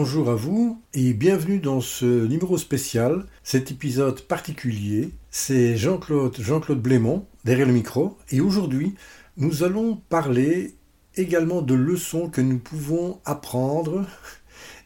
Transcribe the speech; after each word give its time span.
Bonjour 0.00 0.30
à 0.30 0.36
vous 0.36 0.80
et 0.94 1.12
bienvenue 1.12 1.58
dans 1.58 1.80
ce 1.80 2.24
numéro 2.24 2.56
spécial, 2.56 3.26
cet 3.42 3.72
épisode 3.72 4.20
particulier. 4.20 5.10
C'est 5.32 5.76
Jean-Claude 5.76 6.36
Jean-Claude 6.38 6.80
Blémont 6.80 7.26
derrière 7.44 7.66
le 7.66 7.72
micro 7.72 8.16
et 8.30 8.40
aujourd'hui 8.40 8.94
nous 9.38 9.64
allons 9.64 9.96
parler 9.96 10.76
également 11.16 11.62
de 11.62 11.74
leçons 11.74 12.28
que 12.28 12.40
nous 12.40 12.60
pouvons 12.60 13.18
apprendre, 13.24 14.06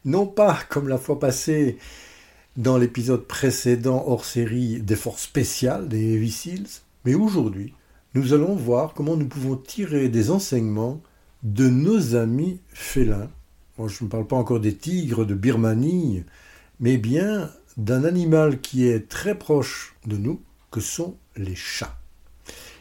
non 0.07 0.27
pas 0.27 0.59
comme 0.71 0.89
la 0.89 0.97
fois 0.97 1.21
passée 1.21 1.77
dans 2.57 2.79
l'épisode 2.79 3.27
précédent 3.27 4.05
hors 4.07 4.25
série 4.25 4.81
des 4.81 4.97
forces 4.97 5.25
spéciales 5.25 5.89
des 5.89 6.27
Seals, 6.31 6.81
mais 7.05 7.15
aujourd'hui 7.15 7.75
nous 8.15 8.33
allons 8.33 8.57
voir 8.57 8.95
comment 8.95 9.19
nous 9.19 9.29
pouvons 9.29 9.57
tirer 9.57 10.09
des 10.09 10.31
enseignements 10.31 11.03
de 11.43 11.69
nos 11.69 12.17
amis 12.17 12.61
félins. 12.73 13.29
Je 13.79 14.05
ne 14.05 14.09
parle 14.09 14.27
pas 14.27 14.37
encore 14.37 14.61
des 14.61 14.75
tigres 14.75 15.25
de 15.25 15.35
Birmanie, 15.35 16.25
mais 16.81 16.97
bien 16.97 17.51
d'un 17.77 18.05
animal 18.05 18.61
qui 18.61 18.87
est 18.87 19.09
très 19.09 19.37
proche 19.39 19.97
de 20.07 20.17
nous, 20.17 20.41
que 20.71 20.81
sont 20.81 21.17
les 21.37 21.55
chats. 21.55 21.99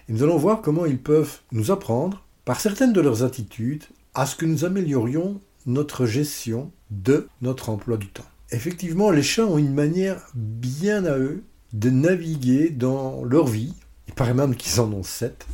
Et 0.10 0.14
nous 0.14 0.24
allons 0.24 0.38
voir 0.38 0.62
comment 0.62 0.86
ils 0.86 1.02
peuvent 1.02 1.40
nous 1.52 1.72
apprendre, 1.72 2.26
par 2.46 2.60
certaines 2.60 2.94
de 2.94 3.02
leurs 3.02 3.24
attitudes, 3.24 3.84
à 4.14 4.26
ce 4.26 4.36
que 4.36 4.46
nous 4.46 4.66
améliorions 4.66 5.40
notre 5.66 6.06
gestion 6.06 6.72
de 6.90 7.28
notre 7.42 7.70
emploi 7.70 7.98
du 7.98 8.08
temps. 8.08 8.26
Effectivement, 8.52 9.12
les 9.12 9.24
chats 9.24 9.46
ont 9.46 9.58
une 9.58 9.74
manière 9.74 10.28
bien 10.36 11.06
à 11.06 11.18
eux 11.18 11.44
de 11.74 11.90
naviguer 11.90 12.70
dans 12.70 13.24
leur 13.24 13.48
vie, 13.48 13.74
il 14.08 14.14
paraît 14.14 14.34
même 14.34 14.56
qu'ils 14.56 14.82
en 14.82 14.92
ont 14.92 15.04
sept, 15.04 15.46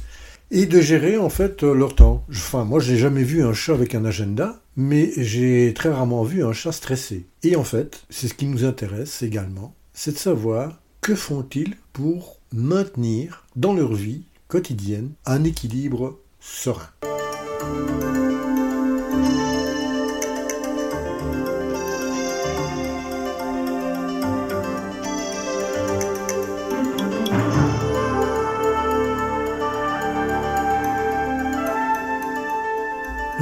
et 0.49 0.65
de 0.65 0.81
gérer 0.81 1.17
en 1.17 1.29
fait 1.29 1.61
leur 1.61 1.93
temps. 1.93 2.25
Enfin, 2.29 2.63
moi, 2.63 2.79
je 2.79 2.93
n'ai 2.93 2.97
jamais 2.97 3.23
vu 3.23 3.43
un 3.43 3.53
chat 3.53 3.73
avec 3.73 3.93
un 3.93 4.05
agenda, 4.05 4.59
mais 4.77 5.11
j'ai 5.17 5.73
très 5.73 5.89
rarement 5.89 6.23
vu 6.23 6.45
un 6.45 6.53
chat 6.53 6.71
stressé. 6.71 7.25
Et 7.43 7.55
en 7.55 7.63
fait, 7.63 8.03
c'est 8.09 8.27
ce 8.29 8.35
qui 8.35 8.45
nous 8.45 8.63
intéresse 8.63 9.23
également, 9.23 9.75
c'est 9.93 10.13
de 10.13 10.17
savoir 10.17 10.79
que 11.01 11.15
font-ils 11.15 11.75
pour 11.91 12.37
maintenir 12.53 13.45
dans 13.55 13.73
leur 13.73 13.93
vie 13.93 14.23
quotidienne 14.47 15.11
un 15.25 15.43
équilibre 15.43 16.19
serein. 16.39 16.87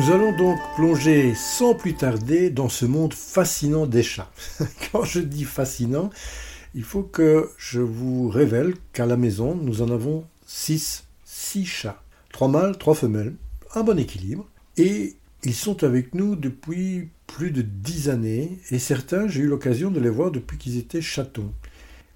Nous 0.05 0.11
allons 0.11 0.33
donc 0.33 0.59
plonger 0.75 1.33
sans 1.33 1.73
plus 1.73 1.95
tarder 1.95 2.51
dans 2.51 2.69
ce 2.69 2.85
monde 2.85 3.15
fascinant 3.15 3.87
des 3.87 4.03
chats. 4.03 4.29
Quand 4.91 5.03
je 5.03 5.19
dis 5.19 5.45
fascinant, 5.45 6.11
il 6.75 6.83
faut 6.83 7.01
que 7.01 7.49
je 7.57 7.79
vous 7.79 8.29
révèle 8.29 8.75
qu'à 8.93 9.07
la 9.07 9.17
maison, 9.17 9.55
nous 9.55 9.81
en 9.81 9.89
avons 9.89 10.23
six, 10.45 11.05
six 11.23 11.65
chats. 11.65 12.03
Trois 12.31 12.47
mâles, 12.47 12.77
trois 12.77 12.93
femelles, 12.93 13.33
un 13.73 13.81
bon 13.81 13.97
équilibre. 13.97 14.47
Et 14.77 15.15
ils 15.43 15.55
sont 15.55 15.83
avec 15.83 16.13
nous 16.13 16.35
depuis 16.35 17.09
plus 17.25 17.49
de 17.49 17.63
dix 17.63 18.07
années, 18.07 18.59
et 18.69 18.77
certains, 18.77 19.27
j'ai 19.27 19.41
eu 19.41 19.47
l'occasion 19.47 19.89
de 19.89 19.99
les 19.99 20.11
voir 20.11 20.29
depuis 20.29 20.59
qu'ils 20.59 20.77
étaient 20.77 21.01
chatons. 21.01 21.51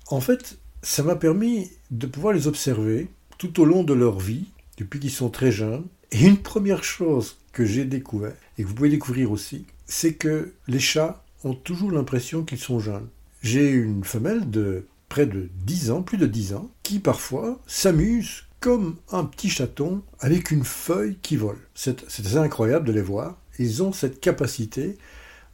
En 0.09 0.22
fait, 0.22 0.59
ça 0.84 1.02
m'a 1.02 1.16
permis 1.16 1.72
de 1.90 2.06
pouvoir 2.06 2.34
les 2.34 2.48
observer 2.48 3.08
tout 3.40 3.59
au 3.59 3.66
long 3.66 3.84
de 3.84 3.96
leur 3.96 4.20
vie, 4.20 4.46
depuis 4.78 5.00
qu'ils 5.00 5.09
sont 5.09 5.31
très 5.31 5.52
jeunes. 5.52 5.86
Et 6.12 6.26
une 6.26 6.38
première 6.38 6.84
chose 6.84 7.38
que 7.52 7.66
j'ai 7.66 7.86
découvert, 7.86 8.33
et 8.58 8.64
que 8.64 8.67
vous 8.67 8.73
pouvez 8.73 8.89
découvrir 8.89 9.31
aussi, 9.31 9.66
c'est 9.86 10.14
que 10.14 10.53
les 10.67 10.80
chats 10.80 11.23
ont 11.44 11.53
toujours 11.53 11.91
l'impression 11.91 12.44
qu'ils 12.44 12.59
sont 12.59 12.79
jeunes. 12.79 13.07
J'ai 13.41 13.69
une 13.69 14.03
femelle 14.03 14.50
de 14.50 14.85
près 15.07 15.25
de 15.25 15.50
10 15.66 15.91
ans, 15.91 16.01
plus 16.03 16.18
de 16.18 16.28
10 16.28 16.53
ans, 16.53 16.69
qui 16.84 17.00
parfois 17.00 17.59
s'amuse 17.66 18.44
comme 18.59 18.97
un 19.12 19.24
petit 19.24 19.50
chaton 19.50 20.03
avec 20.19 20.51
une 20.51 20.66
feuille 20.66 21.18
qui 21.22 21.38
vole. 21.38 21.59
C'est 21.74 22.35
incroyable 22.35 22.85
de 22.85 22.91
les 22.91 23.01
voir. 23.01 23.38
Ils 23.57 23.81
ont 23.84 23.94
cette 23.94 24.19
capacité 24.19 24.97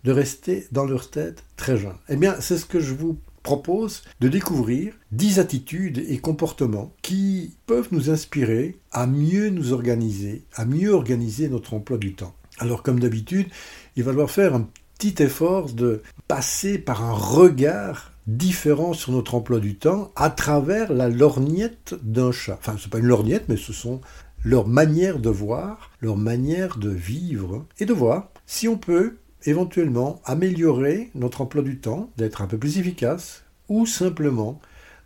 de 0.04 0.12
rester 0.12 0.68
dans 0.72 0.86
leur 0.86 1.10
tête 1.10 1.44
très 1.56 1.78
jeunes. 1.78 1.98
Eh 2.10 2.16
bien, 2.16 2.36
c'est 2.40 2.58
ce 2.58 2.66
que 2.66 2.80
je 2.80 2.94
vous 2.94 3.18
propose 3.46 4.02
de 4.22 4.28
découvrir 4.28 4.96
10 5.12 5.38
attitudes 5.40 6.04
et 6.10 6.18
comportements 6.18 6.92
qui 7.04 7.56
peuvent 7.68 7.90
nous 7.92 8.10
inspirer 8.10 8.80
à 8.92 9.06
mieux 9.06 9.52
nous 9.52 9.72
organiser, 9.72 10.46
à 10.56 10.66
mieux 10.66 10.92
organiser 10.92 11.48
notre 11.48 11.76
emploi 11.76 12.00
du 12.00 12.16
temps. 12.16 12.34
Alors 12.58 12.82
comme 12.82 13.00
d'habitude, 13.00 13.48
il 13.96 14.04
va 14.04 14.12
falloir 14.12 14.32
faire 14.32 14.56
un 14.56 14.68
petit 14.98 15.22
effort 15.22 15.72
de 15.72 16.02
passer 16.28 16.80
par 16.80 17.04
un 17.04 17.14
regard 17.14 18.14
différent 18.26 18.94
sur 18.94 19.12
notre 19.12 19.36
emploi 19.36 19.60
du 19.60 19.76
temps 19.76 20.12
à 20.16 20.32
travers 20.32 20.92
la 20.92 21.08
lorgnette 21.08 21.94
d'un 22.02 22.32
chat. 22.32 22.58
Enfin, 22.60 22.78
ce 22.80 22.86
n'est 22.86 22.90
pas 22.90 22.98
une 22.98 23.06
lorgnette, 23.06 23.48
mais 23.48 23.58
ce 23.58 23.74
sont 23.74 24.02
leurs 24.44 24.68
manières 24.68 25.20
de 25.20 25.30
voir, 25.30 25.92
leur 26.02 26.18
manière 26.18 26.78
de 26.78 26.90
vivre 26.90 27.68
et 27.80 27.86
de 27.86 27.94
voir 27.94 28.30
si 28.48 28.68
on 28.68 28.78
peut 28.78 29.18
éventuellement 29.46 30.22
améliorer 30.26 31.10
notre 31.16 31.42
emploi 31.42 31.64
du 31.64 31.78
temps, 31.78 32.12
d'être 32.18 32.42
un 32.42 32.48
peu 32.48 32.58
plus 32.58 32.78
efficace, 32.78 33.44
ou 33.70 33.86
simplement 33.86 34.60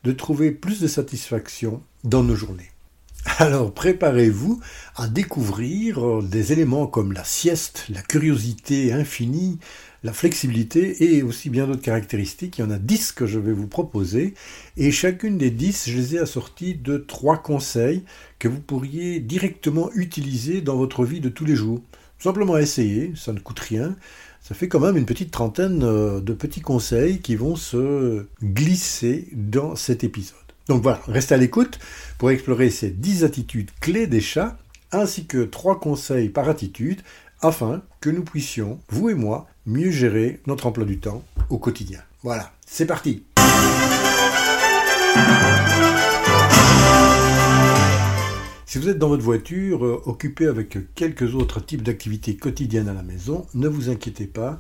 de 0.04 0.12
trouver 0.12 0.52
plus 0.52 0.80
de 0.80 0.88
satisfaction 0.88 1.82
dans 2.04 2.24
nos 2.24 2.36
journées. 2.36 2.72
Alors 3.38 3.74
préparez-vous 3.74 4.62
à 4.96 5.08
découvrir 5.08 6.24
des 6.24 6.54
éléments 6.54 6.88
comme 6.88 7.12
la 7.12 7.26
sieste, 7.26 7.86
la 7.90 8.02
curiosité 8.02 8.94
infinie, 8.94 9.60
la 10.04 10.14
flexibilité 10.14 11.04
et 11.04 11.22
aussi 11.24 11.50
bien 11.50 11.68
d'autres 11.68 11.82
caractéristiques. 11.82 12.58
Il 12.58 12.62
y 12.62 12.64
en 12.64 12.72
a 12.72 12.80
dix 12.80 13.12
que 13.12 13.26
je 13.26 13.40
vais 13.40 13.52
vous 13.52 13.68
proposer 13.68 14.34
et 14.78 14.92
chacune 14.92 15.38
des 15.38 15.52
dix, 15.52 15.90
je 15.90 15.98
les 15.98 16.16
ai 16.16 16.20
assorties 16.20 16.76
de 16.76 16.98
trois 16.98 17.38
conseils 17.38 18.04
que 18.40 18.48
vous 18.48 18.62
pourriez 18.62 19.20
directement 19.20 19.92
utiliser 19.94 20.62
dans 20.62 20.78
votre 20.78 21.04
vie 21.04 21.20
de 21.20 21.30
tous 21.30 21.46
les 21.46 21.56
jours. 21.56 21.82
Simplement 22.20 22.58
essayer, 22.58 23.14
ça 23.16 23.34
ne 23.34 23.40
coûte 23.40 23.60
rien 23.60 23.96
ça 24.50 24.56
fait 24.56 24.68
quand 24.68 24.80
même 24.80 24.98
une 24.98 25.06
petite 25.06 25.30
trentaine 25.30 25.84
euh, 25.84 26.22
de 26.22 26.34
petits 26.34 26.62
conseils 26.62 27.20
qui 27.20 27.36
vont 27.36 27.56
se 27.56 28.26
glisser 28.44 29.28
dans 29.32 29.76
cet 29.76 30.04
épisode. 30.04 30.38
Donc 30.68 30.82
voilà, 30.82 31.00
restez 31.08 31.36
à 31.36 31.38
l'écoute 31.38 31.78
pour 32.18 32.32
explorer 32.32 32.72
ces 32.72 32.90
10 32.90 33.26
attitudes 33.26 33.70
clés 33.80 34.08
des 34.08 34.22
chats, 34.22 34.58
ainsi 34.92 35.28
que 35.28 35.44
3 35.44 35.80
conseils 35.80 36.30
par 36.30 36.50
attitude, 36.50 37.02
afin 37.42 37.84
que 38.02 38.10
nous 38.10 38.24
puissions, 38.24 38.80
vous 38.90 39.12
et 39.12 39.14
moi, 39.14 39.46
mieux 39.68 39.92
gérer 39.92 40.42
notre 40.48 40.66
emploi 40.66 40.84
du 40.84 40.98
temps 40.98 41.24
au 41.52 41.60
quotidien. 41.60 42.00
Voilà, 42.24 42.52
c'est 42.66 42.88
parti 42.88 43.24
si 48.70 48.78
vous 48.78 48.88
êtes 48.88 49.00
dans 49.00 49.08
votre 49.08 49.24
voiture, 49.24 49.84
euh, 49.84 50.00
occupé 50.06 50.46
avec 50.46 50.94
quelques 50.94 51.34
autres 51.34 51.60
types 51.60 51.82
d'activités 51.82 52.36
quotidiennes 52.36 52.88
à 52.88 52.94
la 52.94 53.02
maison, 53.02 53.48
ne 53.56 53.68
vous 53.68 53.90
inquiétez 53.90 54.28
pas. 54.28 54.60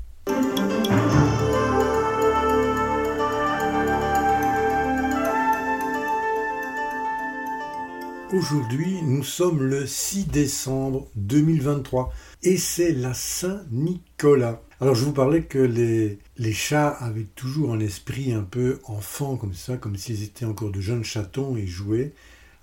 Aujourd'hui, 8.34 9.02
nous 9.04 9.26
sommes 9.26 9.62
le 9.62 9.86
6 9.86 10.28
décembre 10.28 11.10
2023 11.16 12.14
et 12.44 12.56
c'est 12.56 12.94
la 12.94 13.14
Saint-Nicolas. 13.14 14.62
Alors 14.80 14.96
je 14.96 15.04
vous 15.04 15.12
parlais 15.12 15.44
que 15.44 15.60
les, 15.60 16.18
les 16.38 16.54
chats 16.54 16.88
avaient 16.88 17.28
toujours 17.36 17.74
un 17.74 17.82
esprit 17.82 18.32
un 18.32 18.44
peu 18.44 18.80
enfant 18.86 19.36
comme 19.36 19.54
ça, 19.54 19.76
comme 19.76 19.98
s'ils 19.98 20.24
étaient 20.24 20.46
encore 20.46 20.72
de 20.72 20.80
jeunes 20.80 21.04
chatons 21.04 21.58
et 21.58 21.68
jouaient. 21.68 22.14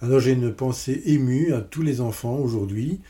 Alors 0.01 0.21
j'ai 0.21 0.33
une 0.33 0.55
pensée 0.55 1.03
émue 1.05 1.53
à 1.53 1.61
tous 1.61 1.83
les 1.83 2.01
enfants 2.01 2.37
aujourd'hui. 2.37 3.03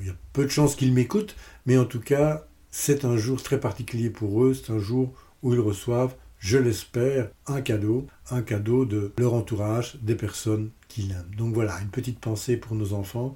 Il 0.00 0.06
y 0.06 0.10
a 0.10 0.16
peu 0.32 0.44
de 0.44 0.50
chances 0.50 0.76
qu'ils 0.76 0.92
m'écoutent, 0.92 1.34
mais 1.66 1.76
en 1.76 1.86
tout 1.86 2.00
cas, 2.00 2.46
c'est 2.70 3.04
un 3.04 3.16
jour 3.16 3.42
très 3.42 3.58
particulier 3.58 4.10
pour 4.10 4.44
eux. 4.44 4.54
C'est 4.54 4.72
un 4.72 4.78
jour 4.78 5.12
où 5.42 5.54
ils 5.54 5.60
reçoivent, 5.60 6.14
je 6.40 6.56
l'espère, 6.56 7.30
un 7.46 7.60
cadeau, 7.60 8.06
un 8.30 8.40
cadeau 8.40 8.86
de 8.86 9.12
leur 9.18 9.34
entourage, 9.34 9.96
des 10.02 10.14
personnes 10.14 10.70
qu'ils 10.88 11.12
aiment. 11.12 11.30
Donc 11.36 11.54
voilà, 11.54 11.78
une 11.80 11.90
petite 11.90 12.18
pensée 12.18 12.56
pour 12.56 12.74
nos 12.74 12.94
enfants. 12.94 13.34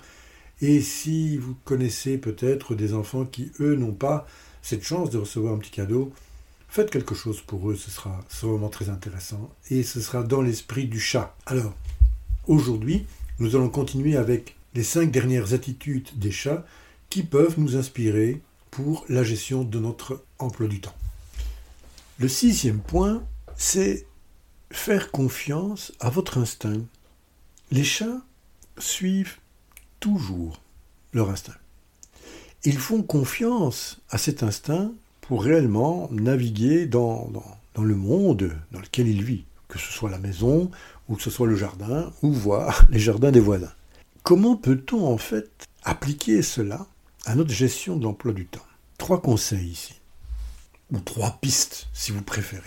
Et 0.63 0.81
si 0.81 1.37
vous 1.37 1.55
connaissez 1.65 2.17
peut-être 2.17 2.75
des 2.75 2.95
enfants 2.95 3.27
qui, 3.27 3.53
eux, 3.61 3.77
n'ont 3.77 3.93
pas 3.93 4.27
cette 4.63 4.83
chance 4.83 5.11
de 5.11 5.19
recevoir 5.19 5.53
un 5.53 5.59
petit 5.59 5.71
cadeau, 5.71 6.13
faites 6.69 6.91
quelque 6.91 7.15
chose 7.15 7.43
pour 7.43 7.71
eux, 7.71 7.77
ce 7.77 7.91
sera, 7.91 8.25
vraiment 8.43 8.71
très 8.71 8.89
intéressant. 8.89 9.51
Et 9.69 9.83
ce 9.83 10.01
sera 10.01 10.23
dans 10.23 10.41
l'esprit 10.41 10.87
du 10.87 10.99
chat. 10.99 11.37
Alors, 11.45 11.75
aujourd'hui, 12.47 13.07
nous 13.39 13.55
allons 13.55 13.69
continuer 13.69 14.17
avec 14.17 14.57
les 14.75 14.83
cinq 14.83 15.11
dernières 15.11 15.53
attitudes 15.53 16.09
des 16.17 16.33
chats 16.33 16.65
qui 17.11 17.23
peuvent 17.23 17.61
nous 17.61 17.77
inspirer 17.77 18.41
pour 18.71 19.05
la 19.11 19.23
gestion 19.23 19.63
de 19.63 19.79
notre 19.79 20.25
emploi 20.39 20.69
du 20.69 20.81
temps. 20.81 20.95
Le 22.19 22.29
sixième 22.29 22.79
point, 22.79 23.25
c'est 23.57 24.07
faire 24.71 25.11
confiance 25.11 25.93
à 25.99 26.11
votre 26.11 26.39
instinct. 26.39 26.83
Les 27.73 27.83
chats 27.83 28.21
suivent 28.79 29.39
toujours 29.99 30.61
leur 31.13 31.31
instinct. 31.31 31.57
Ils 32.63 32.79
font 32.79 33.03
confiance 33.03 34.01
à 34.11 34.19
cet 34.19 34.45
instinct 34.45 34.93
pour 35.23 35.43
réellement 35.43 36.09
naviguer 36.13 36.87
dans, 36.87 37.33
le 37.77 37.97
monde 37.97 38.53
dans 38.71 38.81
lequel 38.81 39.09
ils 39.09 39.25
vivent, 39.25 39.45
que 39.67 39.81
ce 39.81 39.91
soit 39.91 40.11
la 40.11 40.19
maison, 40.19 40.71
ou 41.09 41.17
que 41.17 41.23
ce 41.23 41.31
soit 41.31 41.49
le 41.49 41.57
jardin, 41.57 42.13
ou 42.23 42.33
voir 42.33 42.87
les 42.91 43.01
jardins 43.01 43.33
des 43.33 43.41
voisins. 43.41 43.73
Comment 44.23 44.57
peut-on 44.57 45.05
en 45.05 45.19
fait 45.19 45.51
appliquer 45.83 46.43
cela 46.43 46.87
à 47.27 47.35
notre 47.35 47.53
gestion 47.53 47.97
de 47.97 48.05
l'emploi 48.05 48.33
du 48.33 48.47
temps? 48.47 48.65
Trois 48.99 49.21
conseils 49.21 49.69
ici, 49.69 50.01
trois 51.01 51.39
pistes 51.41 51.89
si 51.93 52.13
vous 52.13 52.23
préférez. 52.23 52.63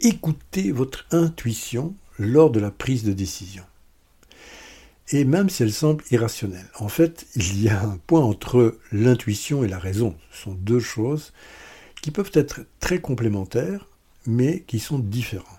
Écoutez 0.00 0.72
votre 0.72 1.06
intuition 1.10 1.94
lors 2.18 2.50
de 2.50 2.60
la 2.60 2.70
prise 2.70 3.04
de 3.04 3.12
décision. 3.12 3.64
Et 5.10 5.24
même 5.24 5.50
si 5.50 5.62
elle 5.62 5.72
semble 5.72 6.04
irrationnelle, 6.10 6.68
en 6.78 6.88
fait, 6.88 7.26
il 7.36 7.62
y 7.62 7.68
a 7.68 7.82
un 7.82 7.98
point 8.06 8.22
entre 8.22 8.78
l'intuition 8.92 9.62
et 9.62 9.68
la 9.68 9.78
raison. 9.78 10.16
Ce 10.30 10.42
sont 10.42 10.54
deux 10.54 10.80
choses 10.80 11.32
qui 12.00 12.10
peuvent 12.10 12.30
être 12.34 12.62
très 12.80 13.00
complémentaires, 13.00 13.86
mais 14.26 14.60
qui 14.60 14.78
sont 14.78 14.98
différents. 14.98 15.58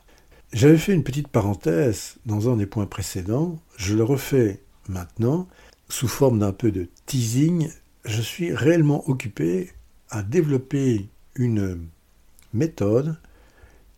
J'avais 0.51 0.77
fait 0.77 0.93
une 0.93 1.03
petite 1.03 1.27
parenthèse 1.27 2.15
dans 2.25 2.51
un 2.51 2.57
des 2.57 2.65
points 2.65 2.85
précédents, 2.85 3.59
je 3.77 3.95
le 3.95 4.03
refais 4.03 4.61
maintenant, 4.87 5.47
sous 5.89 6.07
forme 6.07 6.39
d'un 6.39 6.51
peu 6.51 6.71
de 6.71 6.89
teasing, 7.05 7.69
je 8.05 8.21
suis 8.21 8.53
réellement 8.53 9.07
occupé 9.09 9.71
à 10.09 10.21
développer 10.21 11.07
une 11.35 11.87
méthode 12.53 13.17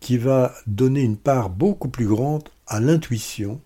qui 0.00 0.18
va 0.18 0.54
donner 0.66 1.02
une 1.02 1.16
part 1.16 1.50
beaucoup 1.50 1.88
plus 1.88 2.06
grande 2.06 2.48
à 2.66 2.80
l'intuition 2.80 3.60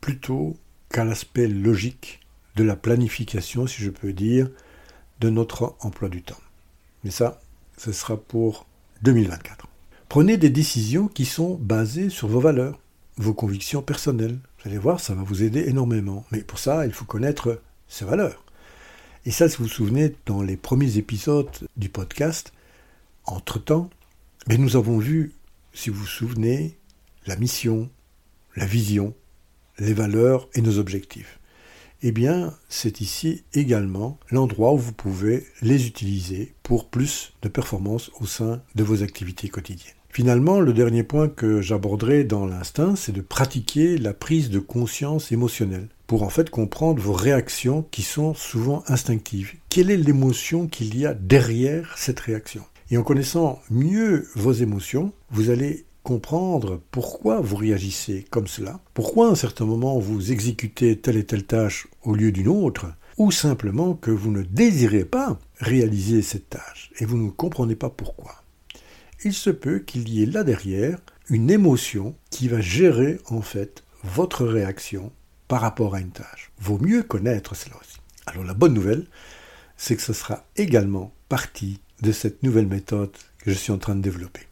plutôt 0.00 0.56
qu'à 0.90 1.04
l'aspect 1.04 1.48
logique 1.48 2.20
de 2.56 2.64
la 2.64 2.76
planification, 2.76 3.66
si 3.66 3.82
je 3.82 3.90
peux 3.90 4.12
dire, 4.12 4.48
de 5.20 5.30
notre 5.30 5.76
emploi 5.80 6.08
du 6.08 6.22
temps. 6.22 6.40
Mais 7.04 7.10
ça, 7.10 7.40
ce 7.76 7.92
sera 7.92 8.16
pour 8.16 8.66
2024. 9.02 9.66
Prenez 10.08 10.36
des 10.36 10.50
décisions 10.50 11.08
qui 11.08 11.24
sont 11.24 11.54
basées 11.54 12.10
sur 12.10 12.28
vos 12.28 12.40
valeurs, 12.40 12.78
vos 13.16 13.34
convictions 13.34 13.82
personnelles. 13.82 14.38
Vous 14.58 14.68
allez 14.68 14.78
voir, 14.78 15.00
ça 15.00 15.14
va 15.14 15.22
vous 15.22 15.42
aider 15.42 15.64
énormément. 15.68 16.24
Mais 16.32 16.40
pour 16.40 16.58
ça, 16.58 16.86
il 16.86 16.92
faut 16.92 17.04
connaître 17.04 17.60
ses 17.88 18.04
valeurs. 18.04 18.44
Et 19.24 19.30
ça, 19.30 19.48
si 19.48 19.56
vous 19.56 19.64
vous 19.64 19.70
souvenez, 19.70 20.14
dans 20.26 20.42
les 20.42 20.56
premiers 20.56 20.98
épisodes 20.98 21.50
du 21.76 21.88
podcast, 21.88 22.52
entre-temps, 23.26 23.90
mais 24.48 24.58
nous 24.58 24.76
avons 24.76 24.98
vu, 24.98 25.32
si 25.72 25.90
vous 25.90 26.00
vous 26.00 26.06
souvenez, 26.06 26.78
la 27.26 27.36
mission, 27.36 27.90
la 28.54 28.66
vision, 28.66 29.14
les 29.78 29.94
valeurs 29.94 30.48
et 30.54 30.62
nos 30.62 30.78
objectifs. 30.78 31.38
Eh 32.02 32.12
bien, 32.12 32.54
c'est 32.68 33.00
ici 33.00 33.44
également 33.54 34.18
l'endroit 34.30 34.72
où 34.72 34.78
vous 34.78 34.92
pouvez 34.92 35.46
les 35.62 35.86
utiliser 35.86 36.54
pour 36.62 36.88
plus 36.88 37.32
de 37.42 37.48
performance 37.48 38.10
au 38.20 38.26
sein 38.26 38.62
de 38.74 38.84
vos 38.84 39.02
activités 39.02 39.48
quotidiennes. 39.48 39.94
Finalement, 40.10 40.60
le 40.60 40.72
dernier 40.72 41.02
point 41.02 41.28
que 41.28 41.60
j'aborderai 41.60 42.24
dans 42.24 42.46
l'instinct, 42.46 42.96
c'est 42.96 43.12
de 43.12 43.20
pratiquer 43.20 43.98
la 43.98 44.14
prise 44.14 44.48
de 44.50 44.58
conscience 44.58 45.32
émotionnelle 45.32 45.88
pour 46.06 46.22
en 46.22 46.30
fait 46.30 46.48
comprendre 46.48 47.02
vos 47.02 47.12
réactions 47.12 47.82
qui 47.90 48.02
sont 48.02 48.32
souvent 48.32 48.82
instinctives. 48.88 49.54
Quelle 49.68 49.90
est 49.90 49.96
l'émotion 49.96 50.68
qu'il 50.68 50.96
y 50.98 51.04
a 51.04 51.12
derrière 51.12 51.98
cette 51.98 52.20
réaction? 52.20 52.64
Et 52.90 52.96
en 52.96 53.02
connaissant 53.02 53.60
mieux 53.68 54.28
vos 54.36 54.52
émotions, 54.52 55.12
vous 55.30 55.50
allez 55.50 55.86
comprendre 56.04 56.80
pourquoi 56.92 57.40
vous 57.40 57.56
réagissez 57.56 58.24
comme 58.30 58.46
cela, 58.46 58.78
pourquoi 58.94 59.26
à 59.26 59.32
un 59.32 59.34
certain 59.34 59.64
moment 59.64 59.98
vous 59.98 60.30
exécutez 60.30 60.96
telle 60.96 61.16
et 61.16 61.26
telle 61.26 61.44
tâche 61.44 61.88
au 62.04 62.14
lieu 62.14 62.30
d'une 62.30 62.46
autre, 62.46 62.86
ou 63.18 63.32
simplement 63.32 63.94
que 63.94 64.12
vous 64.12 64.30
ne 64.30 64.42
désirez 64.42 65.04
pas 65.04 65.38
réaliser 65.58 66.22
cette 66.22 66.48
tâche 66.48 66.92
et 67.00 67.06
vous 67.06 67.18
ne 67.18 67.30
comprenez 67.30 67.74
pas 67.74 67.90
pourquoi. 67.90 68.44
Il 69.24 69.32
se 69.32 69.50
peut 69.50 69.80
qu'il 69.80 70.08
y 70.08 70.22
ait 70.22 70.26
là 70.26 70.44
derrière 70.44 70.98
une 71.28 71.50
émotion 71.50 72.14
qui 72.30 72.46
va 72.46 72.60
gérer 72.60 73.18
en 73.26 73.42
fait 73.42 73.82
votre 74.04 74.46
réaction 74.46 75.10
par 75.48 75.60
rapport 75.60 75.96
à 75.96 76.00
une 76.00 76.10
tâche. 76.10 76.52
Vaut 76.60 76.78
mieux 76.78 77.02
connaître 77.02 77.56
cela 77.56 77.74
aussi. 77.80 77.98
Alors 78.26 78.44
la 78.44 78.54
bonne 78.54 78.74
nouvelle, 78.74 79.06
c'est 79.76 79.96
que 79.96 80.02
ce 80.02 80.12
sera 80.12 80.44
également 80.56 81.12
partie 81.28 81.80
de 82.02 82.12
cette 82.12 82.42
nouvelle 82.42 82.66
méthode 82.66 83.16
que 83.38 83.50
je 83.50 83.56
suis 83.56 83.72
en 83.72 83.78
train 83.78 83.94
de 83.94 84.02
développer. 84.02 84.42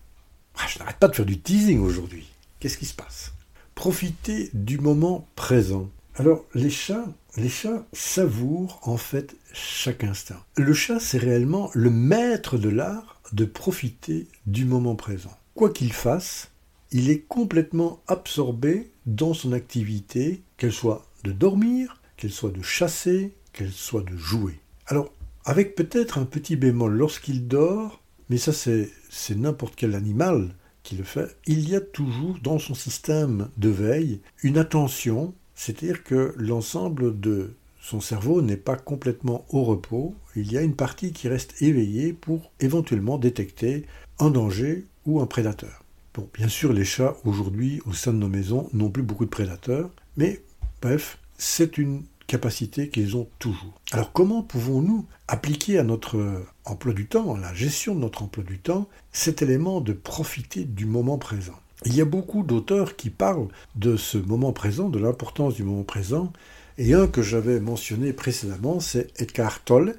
Ah, 0.56 0.66
je 0.68 0.78
n'arrête 0.78 0.98
pas 0.98 1.08
de 1.08 1.16
faire 1.16 1.26
du 1.26 1.40
teasing 1.40 1.80
aujourd'hui. 1.80 2.26
Qu'est-ce 2.60 2.78
qui 2.78 2.86
se 2.86 2.94
passe? 2.94 3.32
Profitez 3.74 4.50
du 4.54 4.78
moment 4.78 5.26
présent. 5.34 5.90
Alors 6.16 6.44
les 6.54 6.70
chats, 6.70 7.06
les 7.36 7.48
chats 7.48 7.84
savourent 7.92 8.78
en 8.82 8.96
fait 8.96 9.34
chaque 9.52 10.04
instant. 10.04 10.36
Le 10.56 10.72
chat, 10.72 11.00
c'est 11.00 11.18
réellement 11.18 11.70
le 11.74 11.90
maître 11.90 12.56
de 12.56 12.68
l'art 12.68 13.20
de 13.32 13.44
profiter 13.44 14.28
du 14.46 14.64
moment 14.64 14.94
présent. 14.94 15.36
Quoi 15.54 15.70
qu'il 15.70 15.92
fasse, 15.92 16.50
il 16.92 17.10
est 17.10 17.20
complètement 17.20 18.00
absorbé 18.06 18.90
dans 19.06 19.34
son 19.34 19.52
activité, 19.52 20.42
qu'elle 20.56 20.72
soit 20.72 21.04
de 21.24 21.32
dormir, 21.32 22.00
qu'elle 22.16 22.30
soit 22.30 22.50
de 22.50 22.62
chasser, 22.62 23.34
qu'elle 23.52 23.72
soit 23.72 24.02
de 24.02 24.16
jouer. 24.16 24.58
Alors, 24.86 25.12
avec 25.44 25.74
peut-être 25.74 26.18
un 26.18 26.24
petit 26.24 26.56
bémol, 26.56 26.94
lorsqu'il 26.94 27.46
dort, 27.46 28.00
mais 28.30 28.38
ça 28.38 28.52
c'est, 28.52 28.90
n'importe 29.30 29.74
quel 29.76 29.94
animal 29.94 30.54
qui 30.82 30.96
le 30.96 31.04
fait, 31.04 31.36
il 31.46 31.68
y 31.68 31.74
a 31.74 31.80
toujours 31.80 32.38
dans 32.42 32.58
son 32.58 32.74
système 32.74 33.48
de 33.56 33.68
veille 33.68 34.20
une 34.42 34.58
attention, 34.58 35.34
c'est-à-dire 35.54 36.02
que 36.02 36.34
l'ensemble 36.36 37.18
de 37.20 37.54
son 37.80 38.00
cerveau 38.00 38.40
n'est 38.40 38.56
pas 38.56 38.76
complètement 38.76 39.44
au 39.50 39.64
repos, 39.64 40.14
il 40.36 40.50
y 40.50 40.56
a 40.56 40.62
une 40.62 40.76
partie 40.76 41.12
qui 41.12 41.28
reste 41.28 41.60
éveillée 41.62 42.12
pour 42.12 42.50
éventuellement 42.60 43.18
détecter 43.18 43.84
un 44.18 44.30
danger 44.30 44.86
ou 45.04 45.20
un 45.20 45.26
prédateur. 45.26 45.84
Bon, 46.14 46.28
bien 46.32 46.48
sûr, 46.48 46.72
les 46.72 46.84
chats 46.84 47.16
aujourd'hui 47.24 47.82
au 47.86 47.92
sein 47.92 48.12
de 48.12 48.18
nos 48.18 48.28
maisons 48.28 48.70
n'ont 48.72 48.90
plus 48.90 49.02
beaucoup 49.02 49.24
de 49.24 49.30
prédateurs, 49.30 49.90
mais 50.16 50.42
bref, 50.80 51.18
c'est 51.36 51.76
une 51.76 52.04
capacité 52.26 52.88
qu'ils 52.88 53.16
ont 53.16 53.28
toujours. 53.38 53.80
Alors 53.92 54.12
comment 54.12 54.42
pouvons-nous 54.42 55.06
appliquer 55.28 55.78
à 55.78 55.82
notre 55.82 56.44
emploi 56.64 56.92
du 56.92 57.06
temps, 57.06 57.34
à 57.34 57.38
la 57.38 57.54
gestion 57.54 57.94
de 57.94 58.00
notre 58.00 58.22
emploi 58.22 58.44
du 58.44 58.58
temps, 58.58 58.88
cet 59.12 59.42
élément 59.42 59.80
de 59.80 59.92
profiter 59.92 60.64
du 60.64 60.86
moment 60.86 61.18
présent? 61.18 61.58
Il 61.86 61.94
y 61.94 62.00
a 62.00 62.06
beaucoup 62.06 62.42
d'auteurs 62.42 62.96
qui 62.96 63.10
parlent 63.10 63.48
de 63.76 63.96
ce 63.96 64.16
moment 64.16 64.52
présent, 64.52 64.88
de 64.88 64.98
l'importance 64.98 65.54
du 65.54 65.64
moment 65.64 65.82
présent, 65.82 66.32
et 66.78 66.94
un 66.94 67.06
que 67.06 67.22
j'avais 67.22 67.60
mentionné 67.60 68.12
précédemment, 68.12 68.80
c'est 68.80 69.08
Edgar 69.20 69.62
Tolle. 69.62 69.96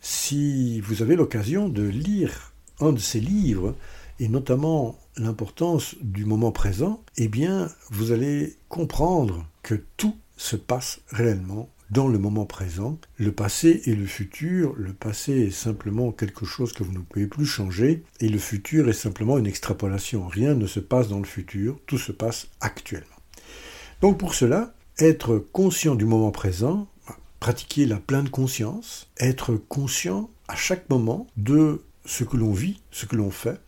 Si 0.00 0.80
vous 0.80 1.02
avez 1.02 1.16
l'occasion 1.16 1.68
de 1.68 1.82
lire 1.82 2.52
un 2.80 2.92
de 2.92 2.98
ses 2.98 3.20
livres, 3.20 3.74
et 4.20 4.28
notamment 4.28 4.98
l'importance 5.16 5.96
du 6.00 6.24
moment 6.24 6.50
présent, 6.50 7.02
eh 7.16 7.28
bien, 7.28 7.68
vous 7.90 8.12
allez 8.12 8.56
comprendre 8.68 9.46
que 9.62 9.74
tout 9.96 10.16
se 10.38 10.56
passe 10.56 11.00
réellement 11.10 11.68
dans 11.90 12.08
le 12.08 12.18
moment 12.18 12.46
présent. 12.46 12.98
Le 13.18 13.32
passé 13.32 13.82
et 13.84 13.94
le 13.94 14.06
futur, 14.06 14.74
le 14.76 14.92
passé 14.92 15.32
est 15.32 15.50
simplement 15.50 16.12
quelque 16.12 16.46
chose 16.46 16.72
que 16.72 16.82
vous 16.82 16.92
ne 16.92 17.00
pouvez 17.00 17.26
plus 17.26 17.46
changer, 17.46 18.02
et 18.20 18.28
le 18.28 18.38
futur 18.38 18.88
est 18.88 18.94
simplement 18.94 19.36
une 19.36 19.46
extrapolation. 19.46 20.26
Rien 20.26 20.54
ne 20.54 20.66
se 20.66 20.80
passe 20.80 21.08
dans 21.08 21.18
le 21.18 21.26
futur, 21.26 21.78
tout 21.86 21.98
se 21.98 22.12
passe 22.12 22.48
actuellement. 22.60 23.06
Donc 24.00 24.18
pour 24.18 24.34
cela, 24.34 24.74
être 24.98 25.38
conscient 25.38 25.94
du 25.94 26.04
moment 26.04 26.30
présent, 26.30 26.88
pratiquer 27.40 27.86
la 27.86 27.96
pleine 27.96 28.28
conscience, 28.28 29.10
être 29.18 29.54
conscient 29.54 30.30
à 30.46 30.56
chaque 30.56 30.88
moment 30.88 31.26
de 31.36 31.82
ce 32.04 32.24
que 32.24 32.36
l'on 32.36 32.52
vit, 32.52 32.80
ce 32.90 33.06
que 33.06 33.16
l'on 33.16 33.30
fait, 33.30 33.60